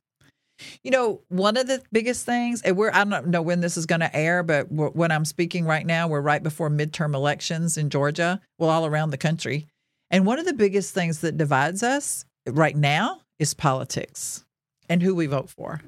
You 0.81 0.91
know, 0.91 1.21
one 1.27 1.57
of 1.57 1.67
the 1.67 1.81
biggest 1.91 2.25
things, 2.25 2.61
and 2.61 2.77
we're, 2.77 2.91
I 2.91 3.03
don't 3.03 3.27
know 3.27 3.41
when 3.41 3.59
this 3.59 3.75
is 3.75 3.85
going 3.85 4.01
to 4.01 4.15
air, 4.15 4.43
but 4.43 4.71
when 4.71 5.11
I'm 5.11 5.25
speaking 5.25 5.65
right 5.65 5.85
now, 5.85 6.07
we're 6.07 6.21
right 6.21 6.41
before 6.41 6.69
midterm 6.69 7.13
elections 7.15 7.77
in 7.77 7.89
Georgia, 7.89 8.39
well, 8.57 8.69
all 8.69 8.85
around 8.85 9.09
the 9.09 9.17
country. 9.17 9.67
And 10.09 10.25
one 10.25 10.39
of 10.39 10.45
the 10.45 10.53
biggest 10.53 10.93
things 10.93 11.19
that 11.19 11.37
divides 11.37 11.83
us 11.83 12.23
right 12.47 12.75
now 12.75 13.21
is 13.39 13.53
politics 13.53 14.45
and 14.87 15.01
who 15.01 15.15
we 15.15 15.25
vote 15.25 15.49
for. 15.49 15.81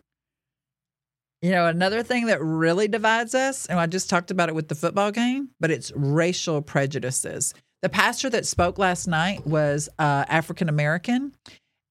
You 1.42 1.52
know, 1.52 1.66
another 1.66 2.04
thing 2.04 2.28
that 2.28 2.42
really 2.42 2.88
divides 2.88 3.34
us, 3.34 3.66
and 3.66 3.80
I 3.80 3.88
just 3.88 4.10
talked 4.10 4.30
about 4.30 4.50
it 4.50 4.56
with 4.56 4.68
the 4.68 4.76
football 4.76 5.12
game, 5.12 5.50
but 5.60 5.72
it's 5.72 5.92
racial 5.96 6.62
prejudices. 6.62 7.56
The 7.82 7.90
pastor 7.90 8.30
that 8.30 8.46
spoke 8.46 8.78
last 8.78 9.08
night 9.08 9.46
was 9.48 9.90
uh, 9.98 10.26
African 10.30 10.70
American, 10.70 11.34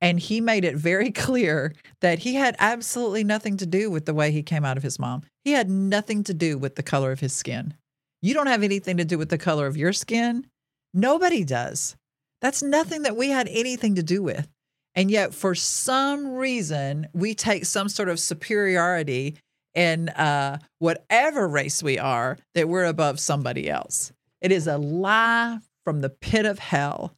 and 0.01 0.21
he 0.21 0.41
made 0.41 0.65
it 0.65 0.77
very 0.77 1.11
clear 1.11 1.75
that 2.01 2.21
he 2.21 2.35
had 2.35 2.55
absolutely 2.61 3.25
nothing 3.25 3.57
to 3.57 3.67
do 3.67 3.91
with 3.91 4.07
the 4.07 4.15
way 4.15 4.31
he 4.31 4.45
came 4.45 4.65
out 4.65 4.77
of 4.77 4.85
his 4.85 5.01
mom. 5.01 5.23
He 5.45 5.51
had 5.51 5.69
nothing 5.69 6.23
to 6.25 6.35
do 6.35 6.57
with 6.57 6.77
the 6.77 6.85
color 6.85 7.11
of 7.11 7.19
his 7.19 7.33
skin. 7.33 7.75
You 8.23 8.35
don't 8.35 8.47
have 8.47 8.63
anything 8.63 8.99
to 8.99 9.05
do 9.05 9.19
with 9.19 9.31
the 9.31 9.39
color 9.39 9.67
of 9.67 9.77
your 9.77 9.93
skin. 9.93 10.47
Nobody 10.95 11.43
does. 11.43 11.97
That's 12.41 12.63
nothing 12.63 13.03
that 13.03 13.17
we 13.17 13.31
had 13.31 13.49
anything 13.49 13.97
to 13.97 14.03
do 14.03 14.23
with. 14.23 14.49
And 14.95 15.11
yet, 15.11 15.35
for 15.35 15.55
some 15.55 16.35
reason, 16.35 17.09
we 17.13 17.35
take 17.35 17.65
some 17.65 17.89
sort 17.89 18.09
of 18.09 18.19
superiority 18.19 19.37
in 19.75 20.09
uh, 20.11 20.59
whatever 20.79 21.47
race 21.47 21.83
we 21.83 21.99
are 21.99 22.39
that 22.55 22.69
we're 22.69 22.85
above 22.85 23.21
somebody 23.21 23.71
else. 23.71 24.13
It 24.41 24.51
is 24.51 24.67
a 24.67 24.79
lie 24.79 25.59
from 25.85 26.01
the 26.01 26.11
pit 26.11 26.45
of 26.45 26.59
hell 26.59 27.15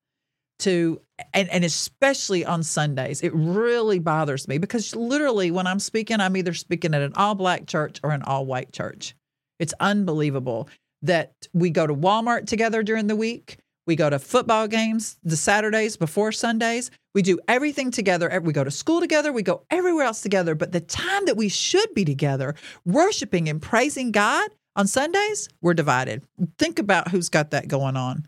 to 0.60 1.00
and, 1.34 1.48
and 1.50 1.64
especially 1.64 2.44
on 2.44 2.62
Sundays, 2.62 3.22
it 3.22 3.32
really 3.34 3.98
bothers 3.98 4.48
me 4.48 4.58
because 4.58 4.94
literally 4.94 5.50
when 5.50 5.66
I'm 5.66 5.78
speaking, 5.78 6.20
I'm 6.20 6.36
either 6.36 6.54
speaking 6.54 6.94
at 6.94 7.02
an 7.02 7.12
all 7.14 7.34
black 7.34 7.66
church 7.66 8.00
or 8.02 8.10
an 8.10 8.22
all 8.22 8.46
white 8.46 8.72
church. 8.72 9.14
It's 9.58 9.74
unbelievable 9.80 10.68
that 11.02 11.32
we 11.52 11.70
go 11.70 11.86
to 11.86 11.94
Walmart 11.94 12.46
together 12.46 12.82
during 12.82 13.06
the 13.06 13.16
week. 13.16 13.58
We 13.86 13.96
go 13.96 14.10
to 14.10 14.18
football 14.18 14.68
games 14.68 15.18
the 15.22 15.36
Saturdays 15.36 15.96
before 15.96 16.32
Sundays. 16.32 16.90
We 17.14 17.22
do 17.22 17.38
everything 17.46 17.90
together. 17.90 18.40
We 18.42 18.52
go 18.52 18.64
to 18.64 18.70
school 18.70 19.00
together. 19.00 19.32
We 19.32 19.42
go 19.42 19.64
everywhere 19.70 20.06
else 20.06 20.22
together. 20.22 20.54
But 20.54 20.72
the 20.72 20.80
time 20.80 21.26
that 21.26 21.36
we 21.36 21.48
should 21.48 21.92
be 21.94 22.04
together, 22.04 22.54
worshiping 22.84 23.48
and 23.48 23.60
praising 23.60 24.12
God 24.12 24.50
on 24.76 24.86
Sundays, 24.86 25.48
we're 25.60 25.74
divided. 25.74 26.22
Think 26.58 26.78
about 26.78 27.08
who's 27.08 27.28
got 27.28 27.50
that 27.50 27.68
going 27.68 27.96
on. 27.96 28.26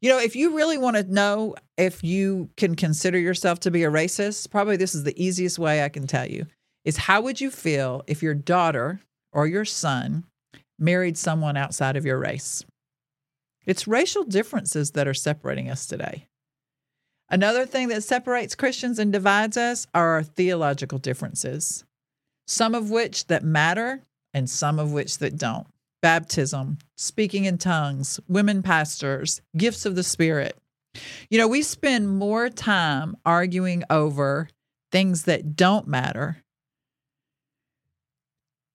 You 0.00 0.10
know, 0.10 0.18
if 0.18 0.36
you 0.36 0.56
really 0.56 0.78
want 0.78 0.96
to 0.96 1.02
know 1.02 1.54
if 1.76 2.04
you 2.04 2.50
can 2.56 2.74
consider 2.74 3.18
yourself 3.18 3.60
to 3.60 3.70
be 3.70 3.84
a 3.84 3.90
racist, 3.90 4.50
probably 4.50 4.76
this 4.76 4.94
is 4.94 5.04
the 5.04 5.22
easiest 5.22 5.58
way 5.58 5.82
I 5.82 5.88
can 5.88 6.06
tell 6.06 6.26
you 6.26 6.46
is 6.84 6.96
how 6.96 7.20
would 7.22 7.40
you 7.40 7.50
feel 7.50 8.02
if 8.06 8.22
your 8.22 8.34
daughter 8.34 9.00
or 9.32 9.46
your 9.46 9.64
son 9.64 10.24
married 10.78 11.18
someone 11.18 11.56
outside 11.56 11.96
of 11.96 12.06
your 12.06 12.18
race? 12.18 12.64
It's 13.66 13.88
racial 13.88 14.24
differences 14.24 14.92
that 14.92 15.08
are 15.08 15.14
separating 15.14 15.68
us 15.68 15.86
today. 15.86 16.28
Another 17.28 17.66
thing 17.66 17.88
that 17.88 18.04
separates 18.04 18.54
Christians 18.54 18.98
and 18.98 19.12
divides 19.12 19.56
us 19.56 19.86
are 19.94 20.10
our 20.14 20.22
theological 20.22 20.98
differences, 20.98 21.84
some 22.46 22.74
of 22.74 22.90
which 22.90 23.26
that 23.26 23.42
matter 23.42 24.02
and 24.32 24.48
some 24.48 24.78
of 24.78 24.92
which 24.92 25.18
that 25.18 25.36
don't 25.36 25.66
baptism, 26.02 26.78
speaking 26.96 27.46
in 27.46 27.58
tongues, 27.58 28.20
women 28.28 28.62
pastors, 28.62 29.40
gifts 29.56 29.84
of 29.86 29.96
the 29.96 30.04
Spirit. 30.04 30.56
You 31.30 31.38
know, 31.38 31.48
we 31.48 31.62
spend 31.62 32.08
more 32.08 32.48
time 32.48 33.16
arguing 33.24 33.82
over 33.90 34.48
things 34.92 35.24
that 35.24 35.56
don't 35.56 35.88
matter 35.88 36.42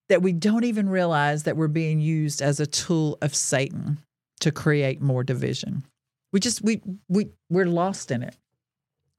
that 0.10 0.22
we 0.22 0.34
don't 0.34 0.66
even 0.66 0.90
realize 0.90 1.44
that 1.44 1.56
we're 1.56 1.70
being 1.70 2.02
used 2.02 2.42
as 2.42 2.60
a 2.60 2.68
tool 2.68 3.18
of 3.22 3.34
Satan 3.34 3.98
to 4.42 4.52
create 4.52 5.02
more 5.02 5.24
division. 5.24 5.86
We 6.32 6.40
just 6.40 6.62
we 6.62 6.82
we 7.08 7.30
we're 7.50 7.66
lost 7.66 8.12
in 8.12 8.24
it. 8.24 8.36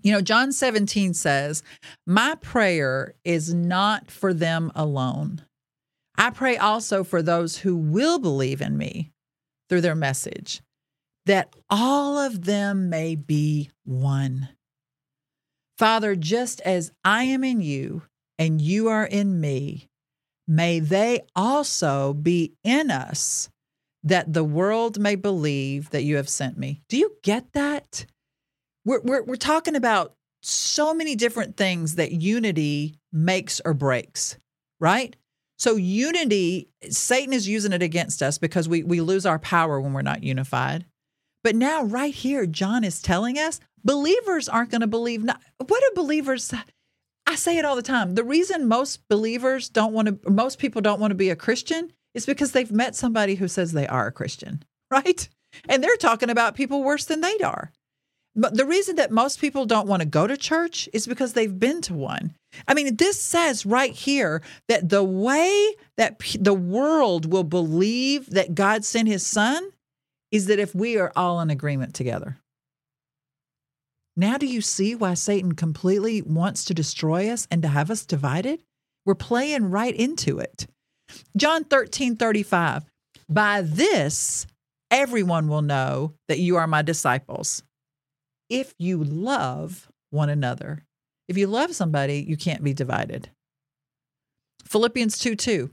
You 0.02 0.12
know, 0.12 0.20
John 0.20 0.52
17 0.52 1.14
says, 1.14 1.62
"My 2.06 2.34
prayer 2.36 3.14
is 3.24 3.54
not 3.54 4.10
for 4.10 4.34
them 4.34 4.72
alone, 4.74 5.42
I 6.16 6.30
pray 6.30 6.56
also 6.56 7.04
for 7.04 7.22
those 7.22 7.58
who 7.58 7.76
will 7.76 8.18
believe 8.18 8.60
in 8.60 8.76
me 8.76 9.10
through 9.68 9.80
their 9.80 9.94
message, 9.94 10.62
that 11.26 11.54
all 11.70 12.18
of 12.18 12.44
them 12.44 12.90
may 12.90 13.14
be 13.14 13.70
one. 13.84 14.50
Father, 15.78 16.14
just 16.14 16.60
as 16.60 16.92
I 17.04 17.24
am 17.24 17.42
in 17.42 17.60
you 17.60 18.02
and 18.38 18.60
you 18.60 18.88
are 18.88 19.04
in 19.06 19.40
me, 19.40 19.88
may 20.46 20.80
they 20.80 21.22
also 21.34 22.12
be 22.12 22.52
in 22.62 22.90
us, 22.90 23.48
that 24.04 24.32
the 24.32 24.44
world 24.44 24.98
may 24.98 25.14
believe 25.14 25.90
that 25.90 26.02
you 26.02 26.16
have 26.16 26.28
sent 26.28 26.58
me. 26.58 26.82
Do 26.88 26.96
you 26.98 27.16
get 27.22 27.52
that? 27.52 28.06
We're, 28.84 29.00
we're, 29.00 29.22
we're 29.22 29.36
talking 29.36 29.76
about 29.76 30.14
so 30.42 30.92
many 30.92 31.14
different 31.14 31.56
things 31.56 31.94
that 31.94 32.12
unity 32.12 32.96
makes 33.12 33.60
or 33.64 33.74
breaks, 33.74 34.36
right? 34.80 35.14
So 35.58 35.76
unity, 35.76 36.68
Satan 36.90 37.32
is 37.32 37.48
using 37.48 37.72
it 37.72 37.82
against 37.82 38.22
us 38.22 38.38
because 38.38 38.68
we 38.68 38.82
we 38.82 39.00
lose 39.00 39.24
our 39.24 39.38
power 39.38 39.80
when 39.80 39.92
we're 39.92 40.02
not 40.02 40.24
unified. 40.24 40.86
But 41.44 41.54
now, 41.54 41.84
right 41.84 42.12
here, 42.12 42.46
John 42.46 42.82
is 42.82 43.00
telling 43.00 43.38
us 43.38 43.60
believers 43.84 44.48
aren't 44.48 44.70
going 44.70 44.80
to 44.80 44.88
believe. 44.88 45.22
Not, 45.22 45.40
what 45.58 45.68
do 45.80 45.90
believers? 45.94 46.52
I 47.26 47.36
say 47.36 47.58
it 47.58 47.64
all 47.64 47.76
the 47.76 47.82
time. 47.82 48.16
The 48.16 48.24
reason 48.24 48.66
most 48.66 49.08
believers 49.08 49.68
don't 49.68 49.92
want 49.92 50.08
to, 50.08 50.30
most 50.30 50.58
people 50.58 50.82
don't 50.82 51.00
want 51.00 51.12
to 51.12 51.16
be 51.16 51.30
a 51.30 51.36
Christian 51.36 51.92
is 52.14 52.26
because 52.26 52.52
they've 52.52 52.72
met 52.72 52.94
somebody 52.96 53.36
who 53.36 53.48
says 53.48 53.72
they 53.72 53.86
are 53.86 54.06
a 54.06 54.12
Christian, 54.12 54.62
right? 54.90 55.28
And 55.68 55.82
they're 55.82 55.96
talking 55.96 56.30
about 56.30 56.54
people 56.54 56.82
worse 56.82 57.04
than 57.04 57.20
they 57.20 57.38
are. 57.38 57.72
But 58.34 58.56
the 58.56 58.64
reason 58.64 58.96
that 58.96 59.10
most 59.10 59.40
people 59.40 59.66
don't 59.66 59.86
want 59.86 60.00
to 60.00 60.08
go 60.08 60.26
to 60.26 60.36
church 60.38 60.88
is 60.94 61.06
because 61.06 61.34
they've 61.34 61.58
been 61.58 61.82
to 61.82 61.94
one. 61.94 62.34
I 62.66 62.72
mean, 62.72 62.96
this 62.96 63.20
says 63.20 63.66
right 63.66 63.92
here 63.92 64.40
that 64.68 64.88
the 64.88 65.04
way 65.04 65.74
that 65.98 66.18
p- 66.18 66.38
the 66.38 66.54
world 66.54 67.30
will 67.30 67.44
believe 67.44 68.30
that 68.30 68.54
God 68.54 68.86
sent 68.86 69.08
his 69.08 69.26
son 69.26 69.70
is 70.30 70.46
that 70.46 70.58
if 70.58 70.74
we 70.74 70.96
are 70.96 71.12
all 71.14 71.40
in 71.40 71.50
agreement 71.50 71.94
together. 71.94 72.38
Now, 74.16 74.38
do 74.38 74.46
you 74.46 74.60
see 74.60 74.94
why 74.94 75.14
Satan 75.14 75.52
completely 75.52 76.22
wants 76.22 76.64
to 76.66 76.74
destroy 76.74 77.28
us 77.30 77.46
and 77.50 77.62
to 77.62 77.68
have 77.68 77.90
us 77.90 78.04
divided? 78.04 78.62
We're 79.04 79.14
playing 79.14 79.70
right 79.70 79.94
into 79.94 80.38
it. 80.38 80.66
John 81.36 81.64
13 81.64 82.16
35. 82.16 82.84
By 83.28 83.62
this, 83.62 84.46
everyone 84.90 85.48
will 85.48 85.62
know 85.62 86.14
that 86.28 86.38
you 86.38 86.56
are 86.56 86.66
my 86.66 86.82
disciples 86.82 87.62
if 88.50 88.74
you 88.78 89.02
love 89.02 89.88
one 90.10 90.28
another. 90.28 90.84
If 91.28 91.38
you 91.38 91.46
love 91.46 91.74
somebody, 91.74 92.24
you 92.28 92.36
can't 92.36 92.62
be 92.62 92.74
divided. 92.74 93.30
Philippians 94.64 95.18
2 95.18 95.34
2. 95.36 95.70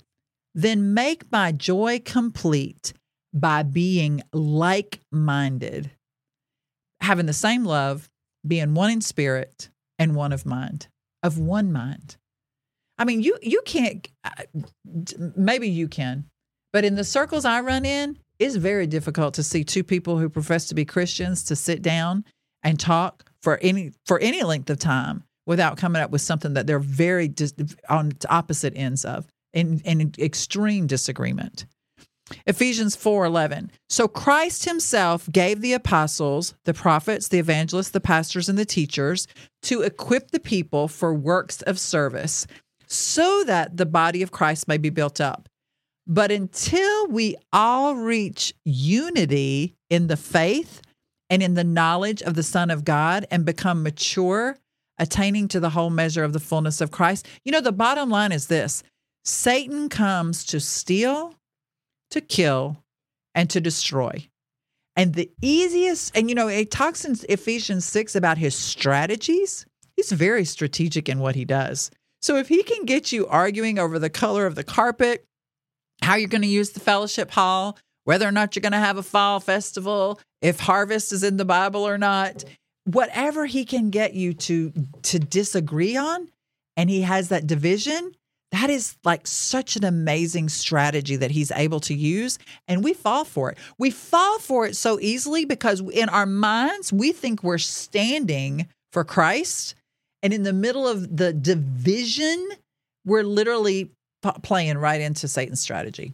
Then 0.55 0.93
make 0.93 1.31
my 1.31 1.51
joy 1.51 2.01
complete 2.03 2.93
by 3.33 3.63
being 3.63 4.23
like 4.33 4.99
minded, 5.11 5.91
having 7.01 7.25
the 7.25 7.33
same 7.33 7.63
love, 7.65 8.09
being 8.47 8.73
one 8.73 8.91
in 8.91 9.01
spirit 9.01 9.69
and 9.99 10.15
one 10.15 10.31
of 10.31 10.45
mind, 10.45 10.87
of 11.21 11.37
one 11.37 11.71
mind. 11.71 12.17
I 12.99 13.05
mean, 13.05 13.21
you 13.21 13.37
you 13.41 13.61
can't. 13.65 14.07
uh, 14.23 14.29
Maybe 15.35 15.69
you 15.69 15.87
can, 15.87 16.25
but 16.73 16.85
in 16.85 16.95
the 16.95 17.03
circles 17.03 17.45
I 17.45 17.61
run 17.61 17.85
in, 17.85 18.19
it's 18.37 18.55
very 18.55 18.85
difficult 18.85 19.33
to 19.35 19.43
see 19.43 19.63
two 19.63 19.83
people 19.83 20.17
who 20.19 20.29
profess 20.29 20.67
to 20.67 20.75
be 20.75 20.85
Christians 20.85 21.43
to 21.45 21.55
sit 21.55 21.81
down 21.81 22.25
and 22.61 22.79
talk 22.79 23.31
for 23.41 23.57
any 23.61 23.93
for 24.05 24.19
any 24.19 24.43
length 24.43 24.69
of 24.69 24.77
time 24.79 25.23
without 25.47 25.77
coming 25.77 26.01
up 26.01 26.11
with 26.11 26.21
something 26.21 26.53
that 26.53 26.67
they're 26.67 26.77
very 26.79 27.27
dis- 27.27 27.53
on 27.89 28.11
opposite 28.29 28.73
ends 28.75 29.03
of 29.05 29.25
in, 29.53 29.79
in 29.79 30.13
extreme 30.19 30.85
disagreement. 30.85 31.65
Ephesians 32.45 32.95
4:11. 32.95 33.69
So 33.89 34.07
Christ 34.07 34.65
himself 34.65 35.27
gave 35.31 35.61
the 35.61 35.73
apostles, 35.73 36.53
the 36.65 36.73
prophets, 36.75 37.27
the 37.29 37.39
evangelists, 37.39 37.89
the 37.89 37.99
pastors 38.01 38.49
and 38.49 38.57
the 38.59 38.65
teachers 38.65 39.25
to 39.63 39.81
equip 39.81 40.31
the 40.31 40.39
people 40.39 40.87
for 40.87 41.13
works 41.13 41.61
of 41.63 41.79
service 41.79 42.45
so 42.89 43.43
that 43.45 43.77
the 43.77 43.85
body 43.85 44.21
of 44.21 44.31
Christ 44.31 44.67
may 44.67 44.77
be 44.77 44.89
built 44.89 45.21
up. 45.21 45.47
But 46.07 46.31
until 46.31 47.07
we 47.07 47.35
all 47.53 47.95
reach 47.95 48.53
unity 48.65 49.75
in 49.89 50.07
the 50.07 50.17
faith 50.17 50.81
and 51.29 51.43
in 51.43 51.53
the 51.53 51.63
knowledge 51.63 52.23
of 52.23 52.33
the 52.33 52.43
Son 52.43 52.71
of 52.71 52.83
God 52.83 53.27
and 53.29 53.45
become 53.45 53.83
mature, 53.83 54.57
attaining 54.97 55.47
to 55.49 55.59
the 55.59 55.69
whole 55.69 55.91
measure 55.91 56.23
of 56.23 56.33
the 56.33 56.39
fullness 56.39 56.81
of 56.81 56.91
Christ, 56.91 57.27
you 57.45 57.51
know, 57.51 57.61
the 57.61 57.71
bottom 57.71 58.09
line 58.09 58.31
is 58.31 58.47
this 58.47 58.83
Satan 59.23 59.87
comes 59.87 60.43
to 60.45 60.59
steal, 60.59 61.35
to 62.09 62.21
kill, 62.21 62.83
and 63.35 63.49
to 63.51 63.61
destroy. 63.61 64.27
And 64.95 65.13
the 65.13 65.31
easiest, 65.41 66.17
and 66.17 66.27
you 66.27 66.35
know, 66.35 66.47
it 66.47 66.71
talks 66.71 67.05
in 67.05 67.15
Ephesians 67.29 67.85
6 67.85 68.15
about 68.15 68.37
his 68.37 68.55
strategies. 68.55 69.65
He's 69.95 70.11
very 70.11 70.43
strategic 70.43 71.07
in 71.07 71.19
what 71.19 71.35
he 71.35 71.45
does. 71.45 71.91
So 72.21 72.37
if 72.37 72.49
he 72.49 72.63
can 72.63 72.85
get 72.85 73.11
you 73.11 73.27
arguing 73.27 73.79
over 73.79 73.99
the 73.99 74.09
color 74.09 74.45
of 74.45 74.55
the 74.55 74.63
carpet, 74.63 75.25
how 76.01 76.15
you're 76.15 76.29
going 76.29 76.41
to 76.41 76.47
use 76.47 76.71
the 76.71 76.79
fellowship 76.79 77.31
hall, 77.31 77.77
whether 78.03 78.27
or 78.27 78.31
not 78.31 78.55
you're 78.55 78.61
going 78.61 78.71
to 78.73 78.79
have 78.79 78.97
a 78.97 79.03
fall 79.03 79.39
festival, 79.39 80.19
if 80.41 80.59
harvest 80.59 81.11
is 81.11 81.23
in 81.23 81.37
the 81.37 81.45
Bible 81.45 81.87
or 81.87 81.97
not, 81.97 82.43
whatever 82.85 83.45
he 83.45 83.65
can 83.65 83.89
get 83.89 84.13
you 84.13 84.33
to 84.33 84.73
to 85.03 85.19
disagree 85.19 85.95
on, 85.95 86.29
and 86.75 86.89
he 86.89 87.01
has 87.01 87.29
that 87.29 87.45
division, 87.45 88.13
that 88.51 88.69
is 88.69 88.97
like 89.03 89.27
such 89.27 89.75
an 89.75 89.83
amazing 89.83 90.49
strategy 90.49 91.15
that 91.17 91.31
he's 91.31 91.51
able 91.51 91.79
to 91.81 91.93
use 91.93 92.39
and 92.67 92.83
we 92.83 92.93
fall 92.93 93.25
for 93.25 93.51
it. 93.51 93.57
We 93.77 93.91
fall 93.91 94.39
for 94.39 94.65
it 94.65 94.75
so 94.75 94.99
easily 94.99 95.45
because 95.45 95.81
in 95.81 96.09
our 96.09 96.25
minds 96.25 96.91
we 96.91 97.11
think 97.11 97.43
we're 97.43 97.59
standing 97.59 98.67
for 98.91 99.03
Christ 99.03 99.75
and 100.21 100.33
in 100.33 100.43
the 100.43 100.53
middle 100.53 100.87
of 100.87 101.15
the 101.15 101.33
division 101.33 102.49
we're 103.05 103.23
literally 103.23 103.91
p- 104.23 104.31
playing 104.41 104.77
right 104.77 105.01
into 105.01 105.27
Satan's 105.27 105.61
strategy 105.61 106.13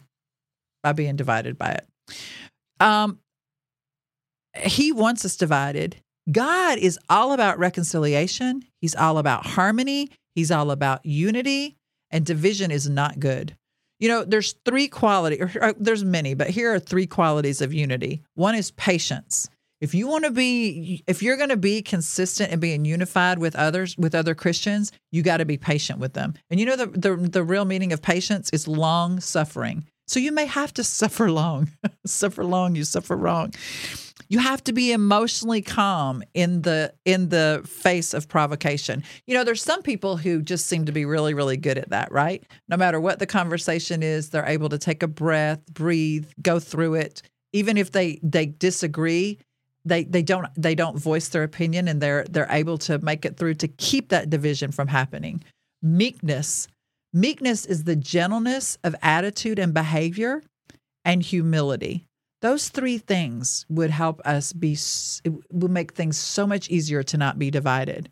by 0.82 0.92
being 0.92 1.16
divided 1.16 1.58
by 1.58 1.70
it. 1.70 1.86
Um, 2.80 3.18
he 4.56 4.92
wants 4.92 5.24
us 5.24 5.36
divided. 5.36 5.96
God 6.30 6.78
is 6.78 6.98
all 7.08 7.32
about 7.32 7.58
reconciliation. 7.58 8.62
He's 8.80 8.94
all 8.94 9.18
about 9.18 9.46
harmony. 9.46 10.10
He's 10.34 10.50
all 10.50 10.70
about 10.70 11.04
unity, 11.06 11.76
and 12.10 12.26
division 12.26 12.70
is 12.70 12.88
not 12.88 13.18
good. 13.18 13.56
You 13.98 14.08
know, 14.08 14.24
there's 14.24 14.54
three 14.66 14.88
quality, 14.88 15.40
or, 15.40 15.50
or 15.60 15.72
there's 15.78 16.04
many, 16.04 16.34
but 16.34 16.50
here 16.50 16.74
are 16.74 16.78
three 16.78 17.06
qualities 17.06 17.62
of 17.62 17.72
unity. 17.72 18.22
One 18.34 18.54
is 18.54 18.70
patience. 18.72 19.48
If 19.80 19.94
you 19.94 20.08
want 20.08 20.24
to 20.24 20.30
be, 20.30 21.04
if 21.06 21.22
you're 21.22 21.36
going 21.36 21.50
to 21.50 21.56
be 21.56 21.82
consistent 21.82 22.50
and 22.50 22.60
being 22.60 22.84
unified 22.84 23.38
with 23.38 23.54
others, 23.54 23.96
with 23.98 24.14
other 24.14 24.34
Christians, 24.34 24.90
you 25.12 25.22
got 25.22 25.38
to 25.38 25.44
be 25.44 25.58
patient 25.58 25.98
with 25.98 26.14
them. 26.14 26.34
And 26.50 26.58
you 26.58 26.66
know, 26.66 26.76
the, 26.76 26.86
the 26.86 27.16
the 27.16 27.44
real 27.44 27.64
meaning 27.64 27.92
of 27.92 28.00
patience 28.00 28.48
is 28.52 28.66
long 28.66 29.20
suffering. 29.20 29.84
So 30.06 30.20
you 30.20 30.32
may 30.32 30.46
have 30.46 30.72
to 30.74 30.84
suffer 30.84 31.30
long, 31.30 31.70
suffer 32.06 32.44
long, 32.44 32.74
you 32.74 32.84
suffer 32.84 33.16
wrong. 33.16 33.52
You 34.28 34.38
have 34.38 34.64
to 34.64 34.72
be 34.72 34.92
emotionally 34.92 35.62
calm 35.62 36.22
in 36.34 36.62
the 36.62 36.94
in 37.04 37.28
the 37.28 37.62
face 37.66 38.14
of 38.14 38.28
provocation. 38.28 39.04
You 39.26 39.34
know, 39.34 39.44
there's 39.44 39.62
some 39.62 39.82
people 39.82 40.16
who 40.16 40.42
just 40.42 40.66
seem 40.66 40.86
to 40.86 40.92
be 40.92 41.04
really 41.04 41.34
really 41.34 41.56
good 41.56 41.76
at 41.76 41.90
that, 41.90 42.10
right? 42.10 42.44
No 42.68 42.76
matter 42.76 42.98
what 42.98 43.18
the 43.18 43.26
conversation 43.26 44.02
is, 44.02 44.30
they're 44.30 44.46
able 44.46 44.70
to 44.70 44.78
take 44.78 45.02
a 45.02 45.08
breath, 45.08 45.64
breathe, 45.72 46.28
go 46.40 46.58
through 46.58 46.94
it. 46.94 47.22
Even 47.52 47.76
if 47.76 47.92
they 47.92 48.18
they 48.22 48.46
disagree, 48.46 49.38
they 49.86 50.04
they 50.04 50.22
don't 50.22 50.48
they 50.56 50.74
don't 50.74 50.98
voice 50.98 51.28
their 51.28 51.42
opinion 51.42 51.88
and 51.88 52.00
they're 52.00 52.24
they're 52.24 52.50
able 52.50 52.78
to 52.78 52.98
make 52.98 53.24
it 53.24 53.36
through 53.36 53.54
to 53.54 53.68
keep 53.68 54.10
that 54.10 54.28
division 54.28 54.72
from 54.72 54.88
happening. 54.88 55.42
Meekness. 55.82 56.68
Meekness 57.12 57.64
is 57.64 57.84
the 57.84 57.96
gentleness 57.96 58.76
of 58.84 58.94
attitude 59.00 59.58
and 59.58 59.72
behavior 59.72 60.42
and 61.04 61.22
humility. 61.22 62.04
Those 62.42 62.68
three 62.68 62.98
things 62.98 63.64
would 63.70 63.90
help 63.90 64.20
us 64.26 64.52
be, 64.52 64.76
would 65.50 65.70
make 65.70 65.94
things 65.94 66.18
so 66.18 66.46
much 66.46 66.68
easier 66.68 67.02
to 67.04 67.16
not 67.16 67.38
be 67.38 67.50
divided. 67.50 68.10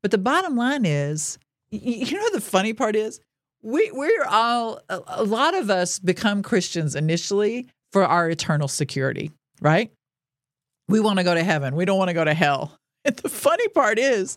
But 0.00 0.12
the 0.12 0.18
bottom 0.18 0.56
line 0.56 0.86
is, 0.86 1.38
you 1.70 2.16
know, 2.16 2.30
the 2.30 2.40
funny 2.40 2.72
part 2.72 2.96
is, 2.96 3.20
we, 3.62 3.90
we're 3.92 4.24
all, 4.24 4.80
a 4.88 5.24
lot 5.24 5.54
of 5.54 5.68
us 5.68 5.98
become 5.98 6.42
Christians 6.42 6.94
initially 6.94 7.66
for 7.92 8.06
our 8.06 8.30
eternal 8.30 8.68
security, 8.68 9.32
right? 9.60 9.92
We 10.88 11.00
want 11.00 11.18
to 11.18 11.24
go 11.24 11.34
to 11.34 11.42
heaven. 11.42 11.74
We 11.74 11.84
don't 11.84 11.98
want 11.98 12.08
to 12.08 12.14
go 12.14 12.24
to 12.24 12.34
hell. 12.34 12.78
And 13.04 13.16
the 13.16 13.28
funny 13.28 13.68
part 13.68 13.98
is, 13.98 14.36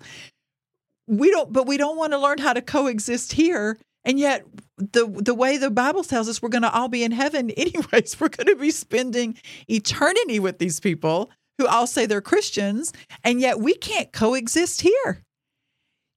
we 1.08 1.32
don't, 1.32 1.52
but 1.52 1.66
we 1.66 1.78
don't 1.78 1.98
want 1.98 2.14
to 2.14 2.20
learn 2.20 2.38
how 2.38 2.54
to 2.54 2.62
coexist 2.62 3.34
here. 3.34 3.80
And 4.06 4.20
yet, 4.20 4.46
the 4.78 5.08
the 5.08 5.34
way 5.34 5.58
the 5.58 5.72
Bible 5.72 6.04
tells 6.04 6.30
us 6.30 6.42
we're 6.42 6.50
going 6.50 6.62
to 6.62 6.72
all 6.72 6.88
be 6.88 7.04
in 7.04 7.12
heaven 7.12 7.50
anyways. 7.58 8.20
We're 8.20 8.30
going 8.30 8.48
to 8.48 8.56
be 8.56 8.72
spending 8.72 9.38
eternity 9.68 10.40
with 10.40 10.60
these 10.60 10.80
people 10.80 11.32
who 11.58 11.68
all 11.68 11.88
say 11.88 12.06
they're 12.06 12.22
Christians, 12.22 12.94
and 13.24 13.42
yet 13.42 13.60
we 13.60 13.74
can't 13.74 14.14
coexist 14.14 14.82
here. 14.82 15.24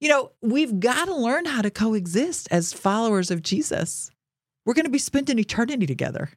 You 0.01 0.09
know, 0.09 0.33
we've 0.43 0.79
got 0.79 1.07
to 1.07 1.15
learn 1.15 1.47
how 1.47 1.63
to 1.63 1.71
coexist 1.71 2.49
as 2.51 2.73
followers 2.73 3.31
of 3.31 3.43
Jesus. 3.43 4.11
We're 4.67 4.75
going 4.75 4.85
to 4.85 4.91
be 4.91 4.99
spending 4.99 5.39
eternity 5.39 5.87
together. 5.87 6.31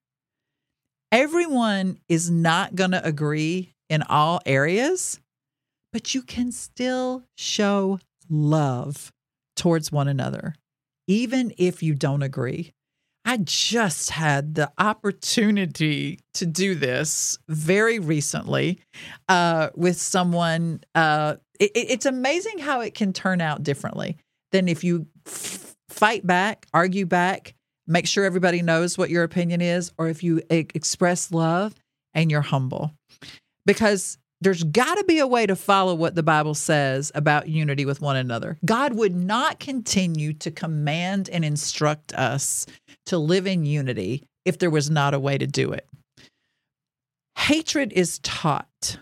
Everyone 1.11 1.99
is 2.09 2.31
not 2.31 2.75
going 2.75 2.91
to 2.91 3.05
agree 3.05 3.74
in 3.89 4.03
all 4.03 4.41
areas, 4.45 5.19
but 5.93 6.13
you 6.13 6.21
can 6.21 6.51
still 6.51 7.23
show 7.37 7.99
love 8.29 9.11
towards 9.55 9.91
one 9.91 10.07
another 10.07 10.55
even 11.07 11.53
if 11.57 11.83
you 11.83 11.95
don't 11.95 12.23
agree. 12.23 12.73
I 13.27 13.37
just 13.37 14.11
had 14.11 14.53
the 14.53 14.71
opportunity 14.77 16.19
to 16.35 16.45
do 16.45 16.75
this 16.75 17.39
very 17.47 17.97
recently 17.97 18.81
uh, 19.27 19.69
with 19.75 19.99
someone. 19.99 20.81
Uh, 20.93 21.35
it, 21.59 21.71
it's 21.73 22.05
amazing 22.05 22.59
how 22.59 22.81
it 22.81 22.93
can 22.93 23.13
turn 23.13 23.41
out 23.41 23.63
differently 23.63 24.17
than 24.51 24.67
if 24.67 24.83
you 24.83 25.07
f- 25.25 25.75
fight 25.89 26.25
back, 26.25 26.67
argue 26.71 27.07
back, 27.07 27.55
make 27.87 28.05
sure 28.05 28.25
everybody 28.25 28.61
knows 28.61 28.95
what 28.95 29.09
your 29.09 29.23
opinion 29.23 29.59
is, 29.59 29.91
or 29.97 30.07
if 30.07 30.23
you 30.23 30.41
e- 30.51 30.67
express 30.75 31.31
love 31.31 31.73
and 32.13 32.29
you're 32.29 32.41
humble. 32.41 32.93
Because 33.65 34.17
there's 34.41 34.63
got 34.63 34.95
to 34.95 35.03
be 35.05 35.19
a 35.19 35.27
way 35.27 35.45
to 35.45 35.55
follow 35.55 35.95
what 35.95 36.15
the 36.15 36.23
Bible 36.23 36.53
says 36.53 37.11
about 37.15 37.47
unity 37.47 37.85
with 37.85 38.01
one 38.01 38.15
another. 38.15 38.57
God 38.65 38.93
would 38.93 39.15
not 39.15 39.59
continue 39.59 40.33
to 40.33 40.51
command 40.51 41.29
and 41.29 41.45
instruct 41.45 42.13
us 42.13 42.65
to 43.07 43.17
live 43.17 43.47
in 43.47 43.65
unity 43.65 44.23
if 44.43 44.59
there 44.59 44.69
was 44.69 44.89
not 44.89 45.13
a 45.13 45.19
way 45.19 45.37
to 45.37 45.47
do 45.47 45.71
it. 45.71 45.87
Hatred 47.37 47.93
is 47.93 48.19
taught, 48.19 48.99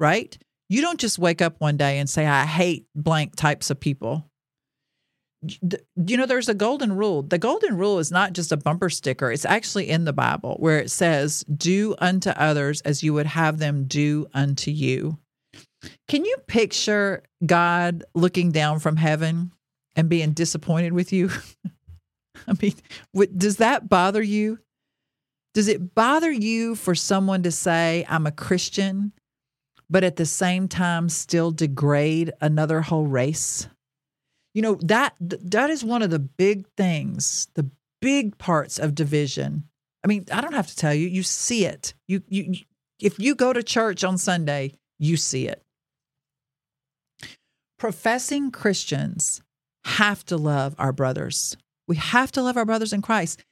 right? 0.00 0.36
You 0.68 0.80
don't 0.80 1.00
just 1.00 1.18
wake 1.18 1.42
up 1.42 1.56
one 1.58 1.76
day 1.76 1.98
and 1.98 2.08
say, 2.08 2.26
I 2.26 2.44
hate 2.44 2.86
blank 2.94 3.36
types 3.36 3.70
of 3.70 3.78
people. 3.78 4.26
You 5.42 6.16
know, 6.16 6.26
there's 6.26 6.48
a 6.48 6.54
golden 6.54 6.96
rule. 6.96 7.22
The 7.22 7.38
golden 7.38 7.76
rule 7.76 7.98
is 7.98 8.12
not 8.12 8.32
just 8.32 8.52
a 8.52 8.56
bumper 8.56 8.90
sticker, 8.90 9.32
it's 9.32 9.44
actually 9.44 9.88
in 9.88 10.04
the 10.04 10.12
Bible 10.12 10.56
where 10.60 10.78
it 10.78 10.90
says, 10.90 11.44
Do 11.44 11.94
unto 11.98 12.30
others 12.30 12.80
as 12.82 13.02
you 13.02 13.14
would 13.14 13.26
have 13.26 13.58
them 13.58 13.84
do 13.84 14.26
unto 14.32 14.70
you. 14.70 15.18
Can 16.08 16.24
you 16.24 16.36
picture 16.46 17.24
God 17.44 18.04
looking 18.14 18.52
down 18.52 18.78
from 18.78 18.96
heaven 18.96 19.52
and 19.96 20.08
being 20.08 20.32
disappointed 20.32 20.92
with 20.92 21.12
you? 21.12 21.30
I 22.46 22.54
mean, 22.60 22.74
does 23.36 23.56
that 23.56 23.88
bother 23.88 24.22
you? 24.22 24.58
Does 25.54 25.68
it 25.68 25.94
bother 25.94 26.30
you 26.30 26.74
for 26.74 26.94
someone 26.94 27.42
to 27.42 27.50
say, 27.50 28.06
I'm 28.08 28.26
a 28.26 28.32
Christian, 28.32 29.12
but 29.90 30.04
at 30.04 30.16
the 30.16 30.26
same 30.26 30.66
time 30.68 31.08
still 31.08 31.50
degrade 31.50 32.32
another 32.40 32.80
whole 32.80 33.06
race? 33.06 33.66
You 34.54 34.62
know, 34.62 34.74
that 34.82 35.14
that 35.20 35.70
is 35.70 35.84
one 35.84 36.02
of 36.02 36.10
the 36.10 36.18
big 36.18 36.66
things, 36.76 37.48
the 37.54 37.70
big 38.00 38.38
parts 38.38 38.78
of 38.78 38.94
division. 38.94 39.64
I 40.04 40.08
mean, 40.08 40.26
I 40.32 40.40
don't 40.40 40.54
have 40.54 40.66
to 40.66 40.76
tell 40.76 40.94
you, 40.94 41.08
you 41.08 41.22
see 41.22 41.64
it. 41.64 41.94
You 42.06 42.22
you 42.28 42.54
if 43.00 43.18
you 43.18 43.34
go 43.34 43.52
to 43.52 43.62
church 43.62 44.04
on 44.04 44.18
Sunday, 44.18 44.74
you 44.98 45.16
see 45.16 45.48
it. 45.48 45.62
Professing 47.78 48.50
Christians 48.50 49.42
have 49.84 50.24
to 50.26 50.36
love 50.36 50.74
our 50.78 50.92
brothers. 50.92 51.56
We 51.88 51.96
have 51.96 52.30
to 52.32 52.42
love 52.42 52.56
our 52.56 52.64
brothers 52.64 52.92
in 52.92 53.02
Christ 53.02 53.42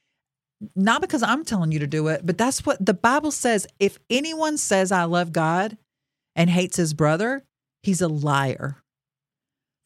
not 0.77 1.01
because 1.01 1.23
I'm 1.23 1.45
telling 1.45 1.73
you 1.73 1.79
to 1.79 1.87
do 1.87 2.09
it, 2.09 2.23
but 2.25 2.37
that's 2.37 2.67
what 2.67 2.85
the 2.85 2.95
Bible 2.95 3.31
says. 3.31 3.67
If 3.79 3.99
anyone 4.11 4.59
says, 4.59 4.93
I 4.93 5.05
love 5.05 5.33
God 5.33 5.77
and 6.37 6.51
hates 6.51 6.77
his 6.77 6.95
brother, 6.95 7.45
he's 7.83 8.03
a 8.03 8.09
liar. 8.09 8.77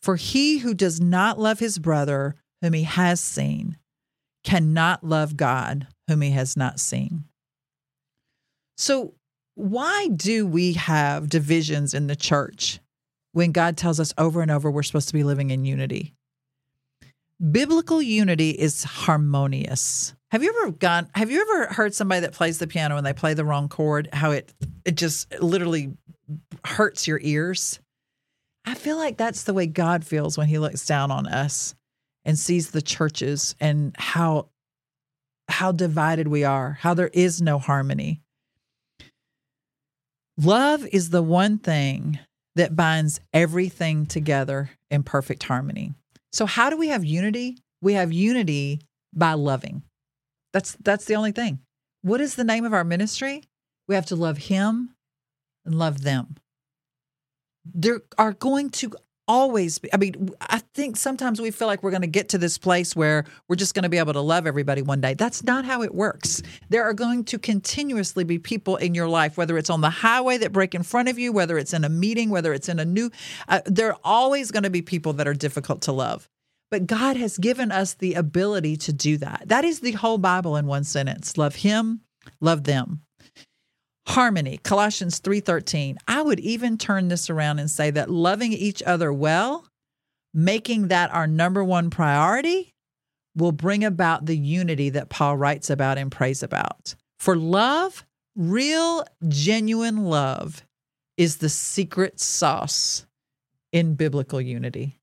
For 0.04 0.16
he 0.16 0.58
who 0.58 0.74
does 0.74 1.00
not 1.00 1.38
love 1.38 1.60
his 1.60 1.78
brother 1.78 2.34
whom 2.60 2.74
he 2.74 2.82
has 2.82 3.20
seen 3.20 3.78
cannot 4.44 5.02
love 5.02 5.34
God 5.34 5.86
whom 6.06 6.20
he 6.20 6.32
has 6.32 6.58
not 6.58 6.78
seen. 6.78 7.24
So, 8.76 9.14
why 9.54 10.08
do 10.08 10.46
we 10.46 10.74
have 10.74 11.30
divisions 11.30 11.94
in 11.94 12.06
the 12.06 12.16
church 12.16 12.80
when 13.32 13.50
God 13.50 13.78
tells 13.78 13.98
us 13.98 14.12
over 14.18 14.42
and 14.42 14.50
over 14.50 14.70
we're 14.70 14.82
supposed 14.82 15.08
to 15.08 15.14
be 15.14 15.24
living 15.24 15.48
in 15.48 15.64
unity? 15.64 16.12
Biblical 17.50 18.02
unity 18.02 18.50
is 18.50 18.84
harmonious. 18.84 20.14
Have 20.32 20.42
you 20.42 20.50
ever 20.50 20.72
gone? 20.72 21.08
Have 21.14 21.30
you 21.30 21.40
ever 21.40 21.72
heard 21.72 21.94
somebody 21.94 22.20
that 22.20 22.32
plays 22.32 22.58
the 22.58 22.66
piano 22.66 22.98
and 22.98 23.06
they 23.06 23.14
play 23.14 23.32
the 23.32 23.44
wrong 23.46 23.70
chord? 23.70 24.10
How 24.12 24.32
it 24.32 24.52
it 24.84 24.96
just 24.98 25.40
literally 25.40 25.96
hurts 26.62 27.06
your 27.06 27.20
ears. 27.22 27.80
I 28.64 28.74
feel 28.74 28.96
like 28.96 29.16
that's 29.16 29.44
the 29.44 29.55
way 29.55 29.66
God 29.66 30.05
feels 30.05 30.38
when 30.38 30.48
He 30.48 30.59
looks 30.59 30.87
down 30.87 31.11
on 31.11 31.27
us 31.27 31.74
and 32.24 32.38
sees 32.38 32.70
the 32.70 32.83
churches 32.83 33.55
and 33.61 33.94
how 33.98 34.48
how 35.48 35.72
divided 35.72 36.27
we 36.29 36.42
are, 36.44 36.79
how 36.81 36.94
there 36.94 37.11
is 37.12 37.42
no 37.42 37.59
harmony. 37.59 38.22
Love 40.38 40.87
is 40.87 41.11
the 41.11 41.22
one 41.22 41.59
thing 41.59 42.18
that 42.57 42.74
binds 42.74 43.20
everything 43.33 44.07
together 44.07 44.70
in 44.90 45.03
perfect 45.03 45.42
harmony. 45.42 45.92
So, 46.33 46.46
how 46.46 46.70
do 46.70 46.77
we 46.77 46.88
have 46.88 47.05
unity? 47.05 47.59
We 47.83 47.92
have 47.94 48.12
unity 48.12 48.81
by 49.12 49.35
loving. 49.35 49.83
That's 50.53 50.77
that's 50.81 51.05
the 51.05 51.16
only 51.16 51.33
thing. 51.33 51.61
What 52.03 52.20
is 52.20 52.35
the 52.35 52.44
name 52.44 52.64
of 52.64 52.72
our 52.72 52.85
ministry? 52.85 53.44
We 53.87 53.94
have 53.94 54.07
to 54.07 54.16
love 54.16 54.38
him 54.38 54.94
and 55.64 55.74
love 55.74 56.03
them. 56.03 56.37
There 57.64 58.00
are 58.18 58.33
going 58.33 58.70
to 58.70 58.92
always 59.27 59.79
be 59.79 59.92
I 59.92 59.96
mean, 59.96 60.31
I 60.40 60.59
think 60.74 60.96
sometimes 60.96 61.40
we 61.40 61.50
feel 61.50 61.66
like 61.66 61.83
we're 61.83 61.90
going 61.90 62.03
to 62.03 62.07
get 62.07 62.29
to 62.31 62.38
this 62.38 62.59
place 62.59 62.94
where 62.94 63.24
we're 63.48 63.57
just 63.57 63.74
going 63.74 63.85
to 63.85 63.88
be 63.88 63.98
able 63.98 64.12
to 64.12 64.20
love 64.20 64.46
everybody 64.46 64.83
one 64.83 65.00
day. 65.00 65.14
That's 65.14 65.42
not 65.44 65.64
how 65.64 65.83
it 65.83 65.94
works. 65.94 66.42
There 66.68 66.85
are 66.85 66.92
going 66.92 67.24
to 67.24 67.38
continuously 67.38 68.24
be 68.24 68.38
people 68.38 68.77
in 68.77 68.94
your 68.94 69.09
life 69.09 69.37
whether 69.37 69.57
it's 69.57 69.70
on 69.70 69.81
the 69.81 69.90
highway 69.90 70.37
that 70.38 70.53
break 70.53 70.74
in 70.74 70.83
front 70.83 71.09
of 71.09 71.18
you, 71.18 71.33
whether 71.33 71.57
it's 71.57 71.72
in 71.72 71.85
a 71.85 71.88
meeting, 71.88 72.31
whether 72.31 72.53
it's 72.53 72.68
in 72.68 72.79
a 72.79 72.85
new 72.85 73.11
uh, 73.48 73.61
there 73.66 73.92
are 73.92 73.98
always 74.05 74.50
going 74.50 74.64
to 74.64 74.70
be 74.70 74.83
people 74.83 75.14
that 75.14 75.29
are 75.29 75.35
difficult 75.35 75.83
to 75.83 75.92
love. 75.92 76.29
But 76.70 76.87
God 76.87 77.16
has 77.16 77.38
given 77.38 77.70
us 77.70 77.94
the 77.94 78.14
ability 78.14 78.77
to 78.79 78.92
do 78.92 79.16
that. 79.18 79.44
That 79.46 79.64
is 79.64 79.81
the 79.81 79.92
whole 79.92 80.18
Bible 80.18 80.57
in 80.57 80.66
one 80.66 80.85
sentence. 80.85 81.38
Love 81.38 81.57
him, 81.57 82.00
love 82.40 82.64
them. 82.64 83.03
Harmony, 84.06 84.58
Colossians 84.58 85.18
3:13. 85.20 85.98
I 86.06 86.22
would 86.22 86.40
even 86.40 86.78
turn 86.78 87.08
this 87.08 87.30
around 87.30 87.58
and 87.58 87.70
say 87.70 87.90
that 87.90 88.10
loving 88.10 88.52
each 88.52 88.82
other 88.82 89.12
well, 89.12 89.66
making 90.32 90.88
that 90.88 91.10
our 91.12 91.26
number 91.26 91.64
one 91.64 91.90
priority, 91.90 92.74
will 93.36 93.52
bring 93.52 93.84
about 93.84 94.26
the 94.26 94.36
unity 94.36 94.90
that 94.90 95.08
Paul 95.08 95.36
writes 95.36 95.70
about 95.70 95.98
and 95.98 96.10
prays 96.12 96.42
about. 96.42 96.94
For 97.18 97.36
love, 97.36 98.04
real 98.36 99.04
genuine 99.26 100.04
love 100.04 100.64
is 101.16 101.38
the 101.38 101.48
secret 101.48 102.20
sauce 102.20 103.06
in 103.72 103.94
biblical 103.94 104.40
unity. 104.40 105.00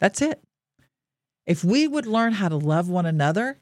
That's 0.00 0.20
it. 0.20 0.42
If 1.46 1.64
we 1.64 1.86
would 1.86 2.06
learn 2.06 2.32
how 2.32 2.48
to 2.48 2.56
love 2.56 2.88
one 2.88 3.06
another, 3.06 3.60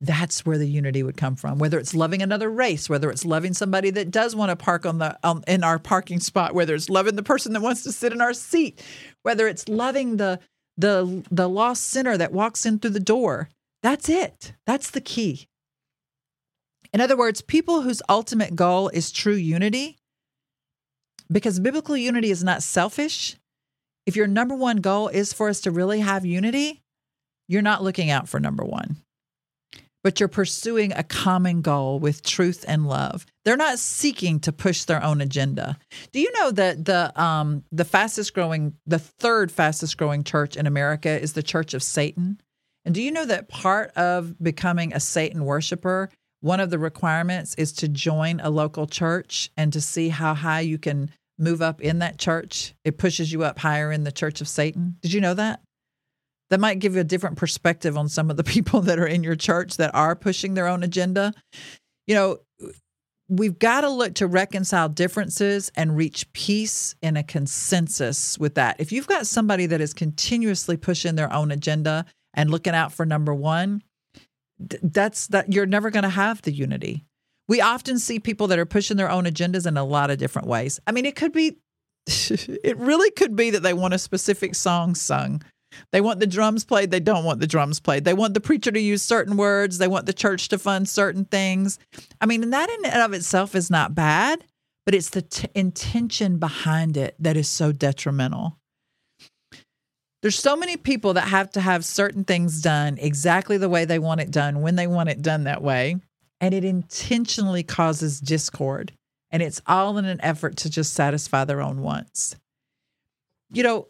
that's 0.00 0.46
where 0.46 0.58
the 0.58 0.68
unity 0.68 1.02
would 1.02 1.16
come 1.16 1.34
from. 1.34 1.58
Whether 1.58 1.78
it's 1.78 1.94
loving 1.94 2.22
another 2.22 2.50
race, 2.50 2.88
whether 2.88 3.10
it's 3.10 3.24
loving 3.24 3.52
somebody 3.52 3.90
that 3.90 4.10
does 4.10 4.36
want 4.36 4.50
to 4.50 4.56
park 4.56 4.86
on 4.86 4.98
the 4.98 5.18
um, 5.24 5.42
in 5.48 5.64
our 5.64 5.78
parking 5.78 6.20
spot, 6.20 6.54
whether 6.54 6.74
it's 6.74 6.88
loving 6.88 7.16
the 7.16 7.22
person 7.22 7.52
that 7.52 7.62
wants 7.62 7.82
to 7.82 7.92
sit 7.92 8.12
in 8.12 8.20
our 8.20 8.32
seat, 8.34 8.82
whether 9.22 9.48
it's 9.48 9.68
loving 9.68 10.16
the 10.16 10.38
the 10.76 11.24
the 11.30 11.48
lost 11.48 11.88
sinner 11.88 12.16
that 12.16 12.32
walks 12.32 12.64
in 12.64 12.78
through 12.78 12.90
the 12.90 13.00
door. 13.00 13.48
That's 13.82 14.08
it. 14.08 14.52
That's 14.66 14.90
the 14.90 15.00
key. 15.00 15.48
In 16.92 17.00
other 17.00 17.16
words, 17.16 17.42
people 17.42 17.82
whose 17.82 18.02
ultimate 18.08 18.56
goal 18.56 18.88
is 18.88 19.10
true 19.10 19.34
unity, 19.34 19.98
because 21.30 21.60
biblical 21.60 21.96
unity 21.96 22.30
is 22.30 22.44
not 22.44 22.62
selfish. 22.62 23.36
If 24.06 24.16
your 24.16 24.26
number 24.26 24.54
one 24.54 24.78
goal 24.78 25.08
is 25.08 25.32
for 25.32 25.48
us 25.48 25.60
to 25.62 25.70
really 25.70 26.00
have 26.00 26.24
unity, 26.24 26.82
you're 27.46 27.62
not 27.62 27.82
looking 27.82 28.10
out 28.10 28.28
for 28.28 28.40
number 28.40 28.64
one, 28.64 28.96
but 30.04 30.20
you're 30.20 30.28
pursuing 30.28 30.92
a 30.92 31.02
common 31.02 31.60
goal 31.60 31.98
with 31.98 32.22
truth 32.22 32.64
and 32.68 32.86
love. 32.86 33.26
They're 33.44 33.56
not 33.56 33.78
seeking 33.78 34.40
to 34.40 34.52
push 34.52 34.84
their 34.84 35.02
own 35.02 35.20
agenda. 35.20 35.78
Do 36.12 36.20
you 36.20 36.30
know 36.32 36.50
that 36.52 36.84
the 36.84 37.20
um, 37.20 37.64
the 37.72 37.84
fastest 37.84 38.34
growing, 38.34 38.74
the 38.86 38.98
third 38.98 39.50
fastest 39.50 39.96
growing 39.96 40.24
church 40.24 40.56
in 40.56 40.66
America 40.66 41.20
is 41.20 41.32
the 41.32 41.42
Church 41.42 41.74
of 41.74 41.82
Satan? 41.82 42.40
And 42.84 42.94
do 42.94 43.02
you 43.02 43.10
know 43.10 43.26
that 43.26 43.48
part 43.48 43.90
of 43.96 44.42
becoming 44.42 44.92
a 44.92 45.00
Satan 45.00 45.44
worshiper, 45.44 46.10
one 46.40 46.60
of 46.60 46.70
the 46.70 46.78
requirements 46.78 47.54
is 47.56 47.72
to 47.74 47.88
join 47.88 48.40
a 48.40 48.50
local 48.50 48.86
church 48.86 49.50
and 49.56 49.72
to 49.72 49.80
see 49.80 50.08
how 50.08 50.34
high 50.34 50.60
you 50.60 50.78
can 50.78 51.10
move 51.38 51.60
up 51.60 51.80
in 51.80 51.98
that 51.98 52.18
church? 52.18 52.74
It 52.84 52.98
pushes 52.98 53.32
you 53.32 53.44
up 53.44 53.58
higher 53.58 53.92
in 53.92 54.04
the 54.04 54.12
Church 54.12 54.40
of 54.40 54.48
Satan. 54.48 54.96
Did 55.02 55.12
you 55.12 55.20
know 55.20 55.34
that? 55.34 55.60
That 56.50 56.60
might 56.60 56.78
give 56.78 56.94
you 56.94 57.00
a 57.00 57.04
different 57.04 57.36
perspective 57.36 57.96
on 57.96 58.08
some 58.08 58.30
of 58.30 58.36
the 58.36 58.44
people 58.54 58.80
that 58.82 58.98
are 58.98 59.06
in 59.06 59.22
your 59.22 59.36
church 59.36 59.76
that 59.76 59.94
are 59.94 60.14
pushing 60.16 60.54
their 60.54 60.66
own 60.66 60.82
agenda. 60.82 61.32
You 62.06 62.14
know, 62.14 62.38
we've 63.28 63.58
got 63.58 63.82
to 63.82 63.90
look 63.90 64.14
to 64.14 64.26
reconcile 64.26 64.88
differences 64.88 65.70
and 65.76 65.96
reach 65.96 66.32
peace 66.32 66.94
in 67.02 67.16
a 67.16 67.22
consensus 67.22 68.38
with 68.38 68.54
that. 68.54 68.76
If 68.78 68.90
you've 68.92 69.06
got 69.06 69.26
somebody 69.26 69.66
that 69.66 69.80
is 69.80 69.92
continuously 69.92 70.76
pushing 70.76 71.14
their 71.14 71.32
own 71.32 71.50
agenda 71.50 72.06
and 72.34 72.50
looking 72.50 72.74
out 72.74 72.92
for 72.92 73.04
number 73.04 73.34
1, 73.34 73.82
that's 74.58 75.28
that 75.28 75.52
you're 75.52 75.66
never 75.66 75.90
going 75.90 76.04
to 76.04 76.08
have 76.08 76.42
the 76.42 76.52
unity. 76.52 77.04
We 77.46 77.60
often 77.60 77.98
see 77.98 78.18
people 78.18 78.48
that 78.48 78.58
are 78.58 78.66
pushing 78.66 78.96
their 78.96 79.10
own 79.10 79.24
agendas 79.24 79.66
in 79.66 79.76
a 79.76 79.84
lot 79.84 80.10
of 80.10 80.18
different 80.18 80.48
ways. 80.48 80.80
I 80.86 80.92
mean, 80.92 81.06
it 81.06 81.16
could 81.16 81.32
be 81.32 81.58
it 82.06 82.76
really 82.78 83.10
could 83.10 83.36
be 83.36 83.50
that 83.50 83.62
they 83.62 83.74
want 83.74 83.94
a 83.94 83.98
specific 83.98 84.54
song 84.54 84.94
sung 84.94 85.42
they 85.92 86.00
want 86.00 86.20
the 86.20 86.26
drums 86.26 86.64
played. 86.64 86.90
They 86.90 87.00
don't 87.00 87.24
want 87.24 87.40
the 87.40 87.46
drums 87.46 87.80
played. 87.80 88.04
They 88.04 88.14
want 88.14 88.34
the 88.34 88.40
preacher 88.40 88.70
to 88.70 88.80
use 88.80 89.02
certain 89.02 89.36
words. 89.36 89.78
They 89.78 89.88
want 89.88 90.06
the 90.06 90.12
church 90.12 90.48
to 90.48 90.58
fund 90.58 90.88
certain 90.88 91.24
things. 91.24 91.78
I 92.20 92.26
mean, 92.26 92.42
and 92.42 92.52
that 92.52 92.70
in 92.70 92.84
and 92.84 93.02
of 93.02 93.12
itself 93.12 93.54
is 93.54 93.70
not 93.70 93.94
bad, 93.94 94.44
but 94.86 94.94
it's 94.94 95.10
the 95.10 95.22
t- 95.22 95.48
intention 95.54 96.38
behind 96.38 96.96
it 96.96 97.14
that 97.18 97.36
is 97.36 97.48
so 97.48 97.72
detrimental. 97.72 98.56
There's 100.22 100.38
so 100.38 100.56
many 100.56 100.76
people 100.76 101.14
that 101.14 101.28
have 101.28 101.50
to 101.52 101.60
have 101.60 101.84
certain 101.84 102.24
things 102.24 102.60
done 102.60 102.98
exactly 102.98 103.56
the 103.56 103.68
way 103.68 103.84
they 103.84 104.00
want 104.00 104.20
it 104.20 104.30
done, 104.30 104.62
when 104.62 104.74
they 104.74 104.86
want 104.86 105.10
it 105.10 105.22
done 105.22 105.44
that 105.44 105.62
way. 105.62 105.96
And 106.40 106.54
it 106.54 106.64
intentionally 106.64 107.62
causes 107.62 108.20
discord. 108.20 108.92
And 109.30 109.42
it's 109.42 109.60
all 109.66 109.98
in 109.98 110.06
an 110.06 110.20
effort 110.22 110.56
to 110.58 110.70
just 110.70 110.94
satisfy 110.94 111.44
their 111.44 111.60
own 111.60 111.82
wants. 111.82 112.34
You 113.52 113.62
know, 113.62 113.88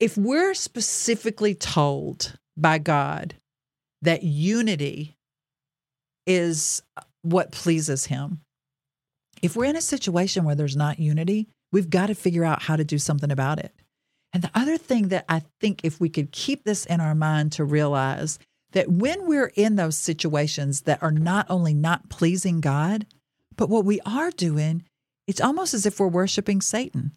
if 0.00 0.16
we're 0.16 0.54
specifically 0.54 1.54
told 1.54 2.38
by 2.56 2.78
God 2.78 3.34
that 4.02 4.22
unity 4.22 5.16
is 6.26 6.82
what 7.22 7.52
pleases 7.52 8.06
him, 8.06 8.40
If 9.42 9.56
we're 9.56 9.66
in 9.66 9.76
a 9.76 9.82
situation 9.82 10.44
where 10.44 10.54
there's 10.54 10.74
not 10.74 10.98
unity, 10.98 11.48
we've 11.70 11.90
got 11.90 12.06
to 12.06 12.14
figure 12.14 12.44
out 12.44 12.62
how 12.62 12.76
to 12.76 12.84
do 12.84 12.98
something 12.98 13.30
about 13.30 13.58
it. 13.58 13.74
And 14.32 14.42
the 14.42 14.50
other 14.54 14.78
thing 14.78 15.08
that 15.08 15.26
I 15.28 15.42
think 15.60 15.80
if 15.84 16.00
we 16.00 16.08
could 16.08 16.32
keep 16.32 16.64
this 16.64 16.86
in 16.86 17.00
our 17.00 17.14
mind 17.14 17.52
to 17.52 17.64
realize 17.64 18.38
that 18.72 18.90
when 18.90 19.26
we're 19.26 19.52
in 19.54 19.76
those 19.76 19.98
situations 19.98 20.82
that 20.82 21.02
are 21.02 21.12
not 21.12 21.44
only 21.50 21.74
not 21.74 22.08
pleasing 22.08 22.62
God, 22.62 23.06
but 23.54 23.68
what 23.68 23.84
we 23.84 24.00
are 24.00 24.30
doing, 24.30 24.84
it's 25.26 25.42
almost 25.42 25.74
as 25.74 25.84
if 25.84 26.00
we're 26.00 26.08
worshiping 26.08 26.62
Satan. 26.62 27.12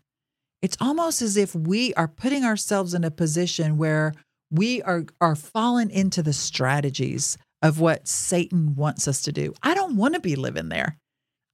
It's 0.61 0.77
almost 0.81 1.21
as 1.21 1.37
if 1.37 1.53
we 1.53 1.93
are 1.93 2.07
putting 2.07 2.43
ourselves 2.43 2.93
in 2.93 3.03
a 3.03 3.11
position 3.11 3.77
where 3.77 4.13
we 4.49 4.81
are, 4.81 5.05
are 5.21 5.35
falling 5.35 5.91
into 5.91 6.23
the 6.23 6.33
strategies 6.33 7.37
of 7.61 7.79
what 7.79 8.07
Satan 8.07 8.75
wants 8.75 9.07
us 9.07 9.21
to 9.23 9.31
do. 9.31 9.53
I 9.61 9.73
don't 9.73 9.97
want 9.97 10.13
to 10.13 10.19
be 10.19 10.35
living 10.35 10.69
there. 10.69 10.97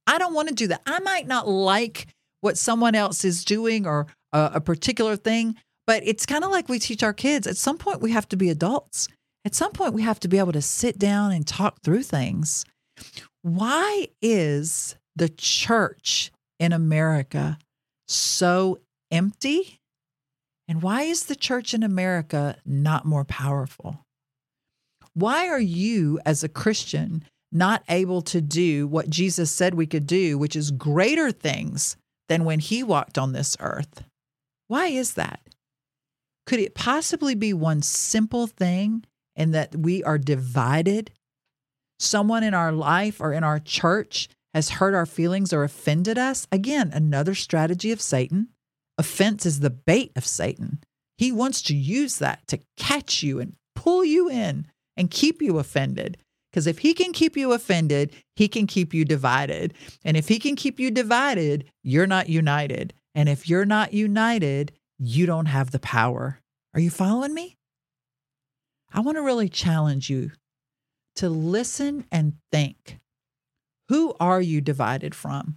I 0.06 0.18
don't 0.18 0.34
want 0.34 0.48
to 0.48 0.54
do 0.54 0.66
that. 0.68 0.82
I 0.86 1.00
might 1.00 1.26
not 1.26 1.48
like 1.48 2.08
what 2.40 2.58
someone 2.58 2.94
else 2.94 3.24
is 3.24 3.44
doing 3.44 3.86
or 3.86 4.06
a, 4.32 4.52
a 4.54 4.60
particular 4.60 5.16
thing, 5.16 5.56
but 5.86 6.02
it's 6.06 6.26
kind 6.26 6.44
of 6.44 6.50
like 6.50 6.68
we 6.68 6.78
teach 6.78 7.02
our 7.02 7.14
kids. 7.14 7.46
At 7.46 7.56
some 7.56 7.78
point, 7.78 8.02
we 8.02 8.10
have 8.12 8.28
to 8.30 8.36
be 8.36 8.50
adults. 8.50 9.08
At 9.44 9.54
some 9.54 9.72
point, 9.72 9.94
we 9.94 10.02
have 10.02 10.20
to 10.20 10.28
be 10.28 10.38
able 10.38 10.52
to 10.52 10.62
sit 10.62 10.98
down 10.98 11.32
and 11.32 11.46
talk 11.46 11.80
through 11.82 12.02
things. 12.02 12.64
Why 13.42 14.08
is 14.22 14.96
the 15.16 15.28
church 15.28 16.30
in 16.58 16.72
America 16.72 17.58
so 18.06 18.78
empty? 19.14 19.78
And 20.66 20.82
why 20.82 21.02
is 21.02 21.26
the 21.26 21.36
church 21.36 21.72
in 21.72 21.82
America 21.82 22.56
not 22.66 23.04
more 23.04 23.24
powerful? 23.24 24.00
Why 25.14 25.46
are 25.48 25.60
you, 25.60 26.18
as 26.26 26.42
a 26.42 26.48
Christian, 26.48 27.24
not 27.52 27.84
able 27.88 28.20
to 28.22 28.40
do 28.40 28.86
what 28.88 29.08
Jesus 29.08 29.50
said 29.52 29.74
we 29.74 29.86
could 29.86 30.06
do, 30.06 30.36
which 30.36 30.56
is 30.56 30.72
greater 30.72 31.30
things 31.30 31.96
than 32.28 32.44
when 32.44 32.58
he 32.58 32.82
walked 32.82 33.16
on 33.16 33.32
this 33.32 33.56
earth? 33.60 34.02
Why 34.66 34.86
is 34.86 35.14
that? 35.14 35.40
Could 36.46 36.58
it 36.58 36.74
possibly 36.74 37.34
be 37.34 37.52
one 37.52 37.80
simple 37.80 38.46
thing 38.46 39.04
in 39.36 39.52
that 39.52 39.76
we 39.76 40.02
are 40.02 40.18
divided? 40.18 41.12
Someone 42.00 42.42
in 42.42 42.54
our 42.54 42.72
life 42.72 43.20
or 43.20 43.32
in 43.32 43.44
our 43.44 43.60
church 43.60 44.28
has 44.52 44.70
hurt 44.70 44.94
our 44.94 45.06
feelings 45.06 45.52
or 45.52 45.62
offended 45.62 46.18
us? 46.18 46.48
Again, 46.50 46.90
another 46.92 47.34
strategy 47.34 47.92
of 47.92 48.00
Satan. 48.00 48.48
Offense 48.96 49.44
is 49.46 49.60
the 49.60 49.70
bait 49.70 50.12
of 50.16 50.26
Satan. 50.26 50.80
He 51.16 51.32
wants 51.32 51.62
to 51.62 51.74
use 51.74 52.18
that 52.18 52.46
to 52.48 52.60
catch 52.76 53.22
you 53.22 53.40
and 53.40 53.54
pull 53.74 54.04
you 54.04 54.28
in 54.28 54.66
and 54.96 55.10
keep 55.10 55.42
you 55.42 55.58
offended. 55.58 56.18
Because 56.50 56.66
if 56.66 56.78
he 56.78 56.94
can 56.94 57.12
keep 57.12 57.36
you 57.36 57.52
offended, 57.52 58.12
he 58.36 58.46
can 58.46 58.66
keep 58.66 58.94
you 58.94 59.04
divided. 59.04 59.74
And 60.04 60.16
if 60.16 60.28
he 60.28 60.38
can 60.38 60.54
keep 60.54 60.78
you 60.78 60.90
divided, 60.90 61.64
you're 61.82 62.06
not 62.06 62.28
united. 62.28 62.94
And 63.14 63.28
if 63.28 63.48
you're 63.48 63.64
not 63.64 63.92
united, 63.92 64.72
you 64.98 65.26
don't 65.26 65.46
have 65.46 65.72
the 65.72 65.80
power. 65.80 66.40
Are 66.72 66.80
you 66.80 66.90
following 66.90 67.34
me? 67.34 67.56
I 68.92 69.00
want 69.00 69.16
to 69.16 69.22
really 69.22 69.48
challenge 69.48 70.08
you 70.08 70.30
to 71.16 71.28
listen 71.28 72.06
and 72.12 72.34
think. 72.52 73.00
Who 73.88 74.14
are 74.20 74.40
you 74.40 74.60
divided 74.60 75.14
from? 75.14 75.56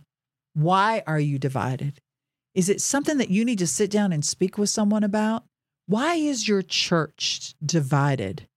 Why 0.53 1.03
are 1.05 1.19
you 1.19 1.37
divided? 1.37 2.01
Is 2.57 2.69
it 2.69 2.81
something 2.81 3.19
that 3.19 3.29
you 3.29 3.45
need 3.45 3.59
to 3.59 3.67
sit 3.67 3.91
down 3.91 4.11
and 4.11 4.25
speak 4.25 4.57
with 4.57 4.71
someone 4.71 5.03
about? 5.03 5.43
Why 5.85 6.15
is 6.15 6.47
your 6.47 6.63
church 6.63 7.53
divided? 7.63 8.47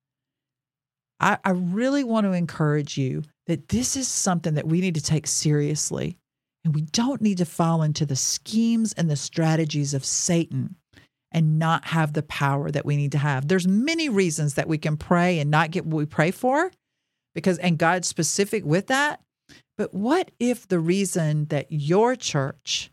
I, 1.21 1.37
I 1.45 1.51
really 1.51 2.03
want 2.03 2.25
to 2.25 2.33
encourage 2.33 2.97
you 2.97 3.25
that 3.47 3.69
this 3.69 3.99
is 3.99 4.09
something 4.09 4.55
that 4.55 4.67
we 4.67 4.81
need 4.81 4.95
to 4.95 5.03
take 5.03 5.27
seriously. 5.27 6.17
And 6.65 6.75
we 6.75 6.81
don't 6.81 7.21
need 7.21 7.37
to 7.39 7.45
fall 7.45 7.83
into 7.83 8.07
the 8.07 8.17
schemes 8.17 8.95
and 8.95 9.11
the 9.11 9.17
strategies 9.17 9.93
of 9.93 10.03
Satan 10.03 10.77
and 11.31 11.59
not 11.59 11.85
have 11.89 12.15
the 12.15 12.23
power 12.23 12.71
that 12.71 12.87
we 12.87 12.97
need 12.97 13.13
to 13.13 13.19
have. 13.19 13.49
There's 13.49 13.69
many 13.69 14.09
reasons 14.09 14.55
that 14.55 14.67
we 14.67 14.79
can 14.79 14.97
pray 14.97 15.41
and 15.41 15.51
not 15.51 15.73
get 15.73 15.85
what 15.85 15.99
we 15.99 16.07
pray 16.07 16.31
for 16.31 16.71
because 17.35 17.59
and 17.59 17.77
God's 17.77 18.09
specific 18.09 18.65
with 18.65 18.87
that. 18.87 19.21
But 19.77 19.93
what 19.93 20.31
if 20.41 20.67
the 20.67 20.81
reason 20.81 21.47
that 21.47 21.67
your 21.71 22.17
church 22.17 22.91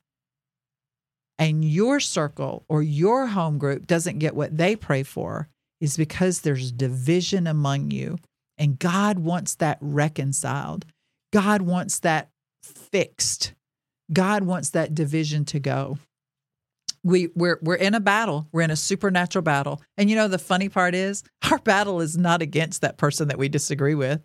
and 1.40 1.64
your 1.64 2.00
circle 2.00 2.66
or 2.68 2.82
your 2.82 3.28
home 3.28 3.58
group 3.58 3.88
doesn't 3.88 4.20
get 4.20 4.36
what 4.36 4.58
they 4.58 4.76
pray 4.76 5.04
for 5.04 5.50
is 5.80 5.98
because 5.98 6.42
there's 6.42 6.72
division 6.72 7.48
among 7.48 7.92
you 7.92 8.18
and 8.58 8.80
God 8.80 9.20
wants 9.20 9.56
that 9.56 9.78
reconciled. 9.82 10.86
God 11.32 11.62
wants 11.62 12.00
that 12.00 12.30
fixed. 12.64 13.54
God 14.12 14.44
wants 14.44 14.72
that 14.72 14.96
division 14.96 15.46
to 15.46 15.60
go. 15.60 15.98
We 17.04 17.30
we're 17.36 17.60
we're 17.62 17.76
in 17.76 17.94
a 17.94 18.00
battle. 18.00 18.48
We're 18.52 18.64
in 18.64 18.72
a 18.72 18.76
supernatural 18.76 19.44
battle. 19.44 19.82
And 19.98 20.10
you 20.10 20.16
know 20.16 20.28
the 20.28 20.40
funny 20.40 20.70
part 20.70 20.96
is 20.96 21.24
our 21.50 21.60
battle 21.60 22.02
is 22.02 22.18
not 22.18 22.42
against 22.42 22.82
that 22.82 22.98
person 22.98 23.28
that 23.28 23.38
we 23.38 23.50
disagree 23.50 23.96
with. 23.96 24.22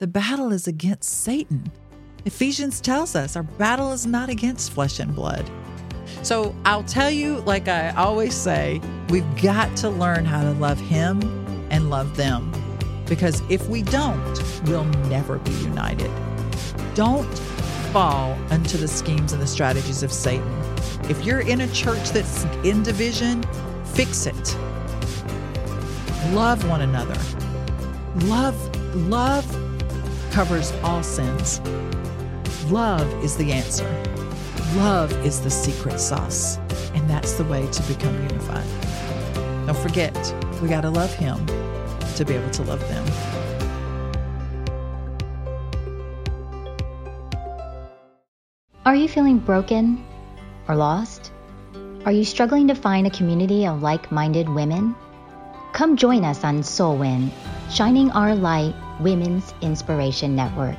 The 0.00 0.06
battle 0.06 0.52
is 0.52 0.66
against 0.66 1.22
Satan. 1.22 1.70
Ephesians 2.24 2.80
tells 2.80 3.14
us 3.14 3.36
our 3.36 3.42
battle 3.42 3.92
is 3.92 4.06
not 4.06 4.28
against 4.28 4.72
flesh 4.72 4.98
and 4.98 5.14
blood. 5.14 5.48
So 6.22 6.54
I'll 6.64 6.84
tell 6.84 7.10
you, 7.10 7.40
like 7.40 7.68
I 7.68 7.90
always 7.90 8.34
say, 8.34 8.80
we've 9.08 9.42
got 9.42 9.76
to 9.78 9.90
learn 9.90 10.24
how 10.24 10.42
to 10.42 10.52
love 10.52 10.78
Him 10.78 11.20
and 11.70 11.90
love 11.90 12.16
them. 12.16 12.52
Because 13.06 13.42
if 13.48 13.68
we 13.68 13.82
don't, 13.82 14.42
we'll 14.66 14.84
never 15.08 15.38
be 15.38 15.52
united. 15.52 16.10
Don't 16.94 17.32
fall 17.92 18.36
into 18.50 18.76
the 18.76 18.88
schemes 18.88 19.32
and 19.32 19.40
the 19.40 19.46
strategies 19.46 20.02
of 20.02 20.12
Satan. 20.12 20.46
If 21.08 21.24
you're 21.24 21.40
in 21.40 21.62
a 21.62 21.68
church 21.72 22.10
that's 22.10 22.44
in 22.64 22.82
division, 22.82 23.42
fix 23.84 24.26
it. 24.26 24.56
Love 26.32 26.68
one 26.68 26.82
another. 26.82 27.18
Love, 28.26 28.56
love 29.08 29.46
covers 30.30 30.72
all 30.82 31.02
sins. 31.02 31.60
Love 32.70 33.06
is 33.24 33.36
the 33.36 33.52
answer. 33.52 33.86
Love 34.76 35.12
is 35.24 35.40
the 35.40 35.50
secret 35.50 35.98
sauce. 35.98 36.58
And 36.94 37.08
that's 37.08 37.34
the 37.34 37.44
way 37.44 37.66
to 37.70 37.82
become 37.84 38.14
unified. 38.22 38.66
Don't 39.66 39.76
forget, 39.76 40.14
we 40.60 40.68
got 40.68 40.82
to 40.82 40.90
love 40.90 41.12
Him 41.14 41.44
to 42.16 42.24
be 42.24 42.34
able 42.34 42.50
to 42.50 42.62
love 42.64 42.80
them. 42.88 43.04
Are 48.84 48.94
you 48.94 49.08
feeling 49.08 49.38
broken 49.38 50.04
or 50.66 50.74
lost? 50.74 51.32
Are 52.04 52.12
you 52.12 52.24
struggling 52.24 52.68
to 52.68 52.74
find 52.74 53.06
a 53.06 53.10
community 53.10 53.66
of 53.66 53.82
like 53.82 54.10
minded 54.10 54.48
women? 54.48 54.94
Come 55.72 55.96
join 55.96 56.24
us 56.24 56.42
on 56.44 56.62
SOLWIN, 56.62 57.30
Shining 57.70 58.10
Our 58.12 58.34
Light 58.34 58.74
Women's 59.00 59.52
Inspiration 59.60 60.34
Network. 60.34 60.78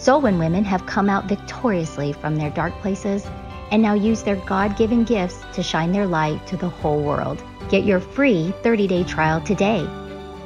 SOLWIN 0.00 0.38
women 0.38 0.64
have 0.64 0.86
come 0.86 1.10
out 1.10 1.26
victoriously 1.26 2.14
from 2.14 2.36
their 2.36 2.48
dark 2.48 2.72
places 2.80 3.26
and 3.70 3.82
now 3.82 3.92
use 3.92 4.22
their 4.22 4.36
God 4.46 4.78
given 4.78 5.04
gifts 5.04 5.44
to 5.52 5.62
shine 5.62 5.92
their 5.92 6.06
light 6.06 6.46
to 6.46 6.56
the 6.56 6.70
whole 6.70 7.02
world. 7.02 7.44
Get 7.68 7.84
your 7.84 8.00
free 8.00 8.54
30 8.62 8.86
day 8.86 9.04
trial 9.04 9.42
today. 9.42 9.86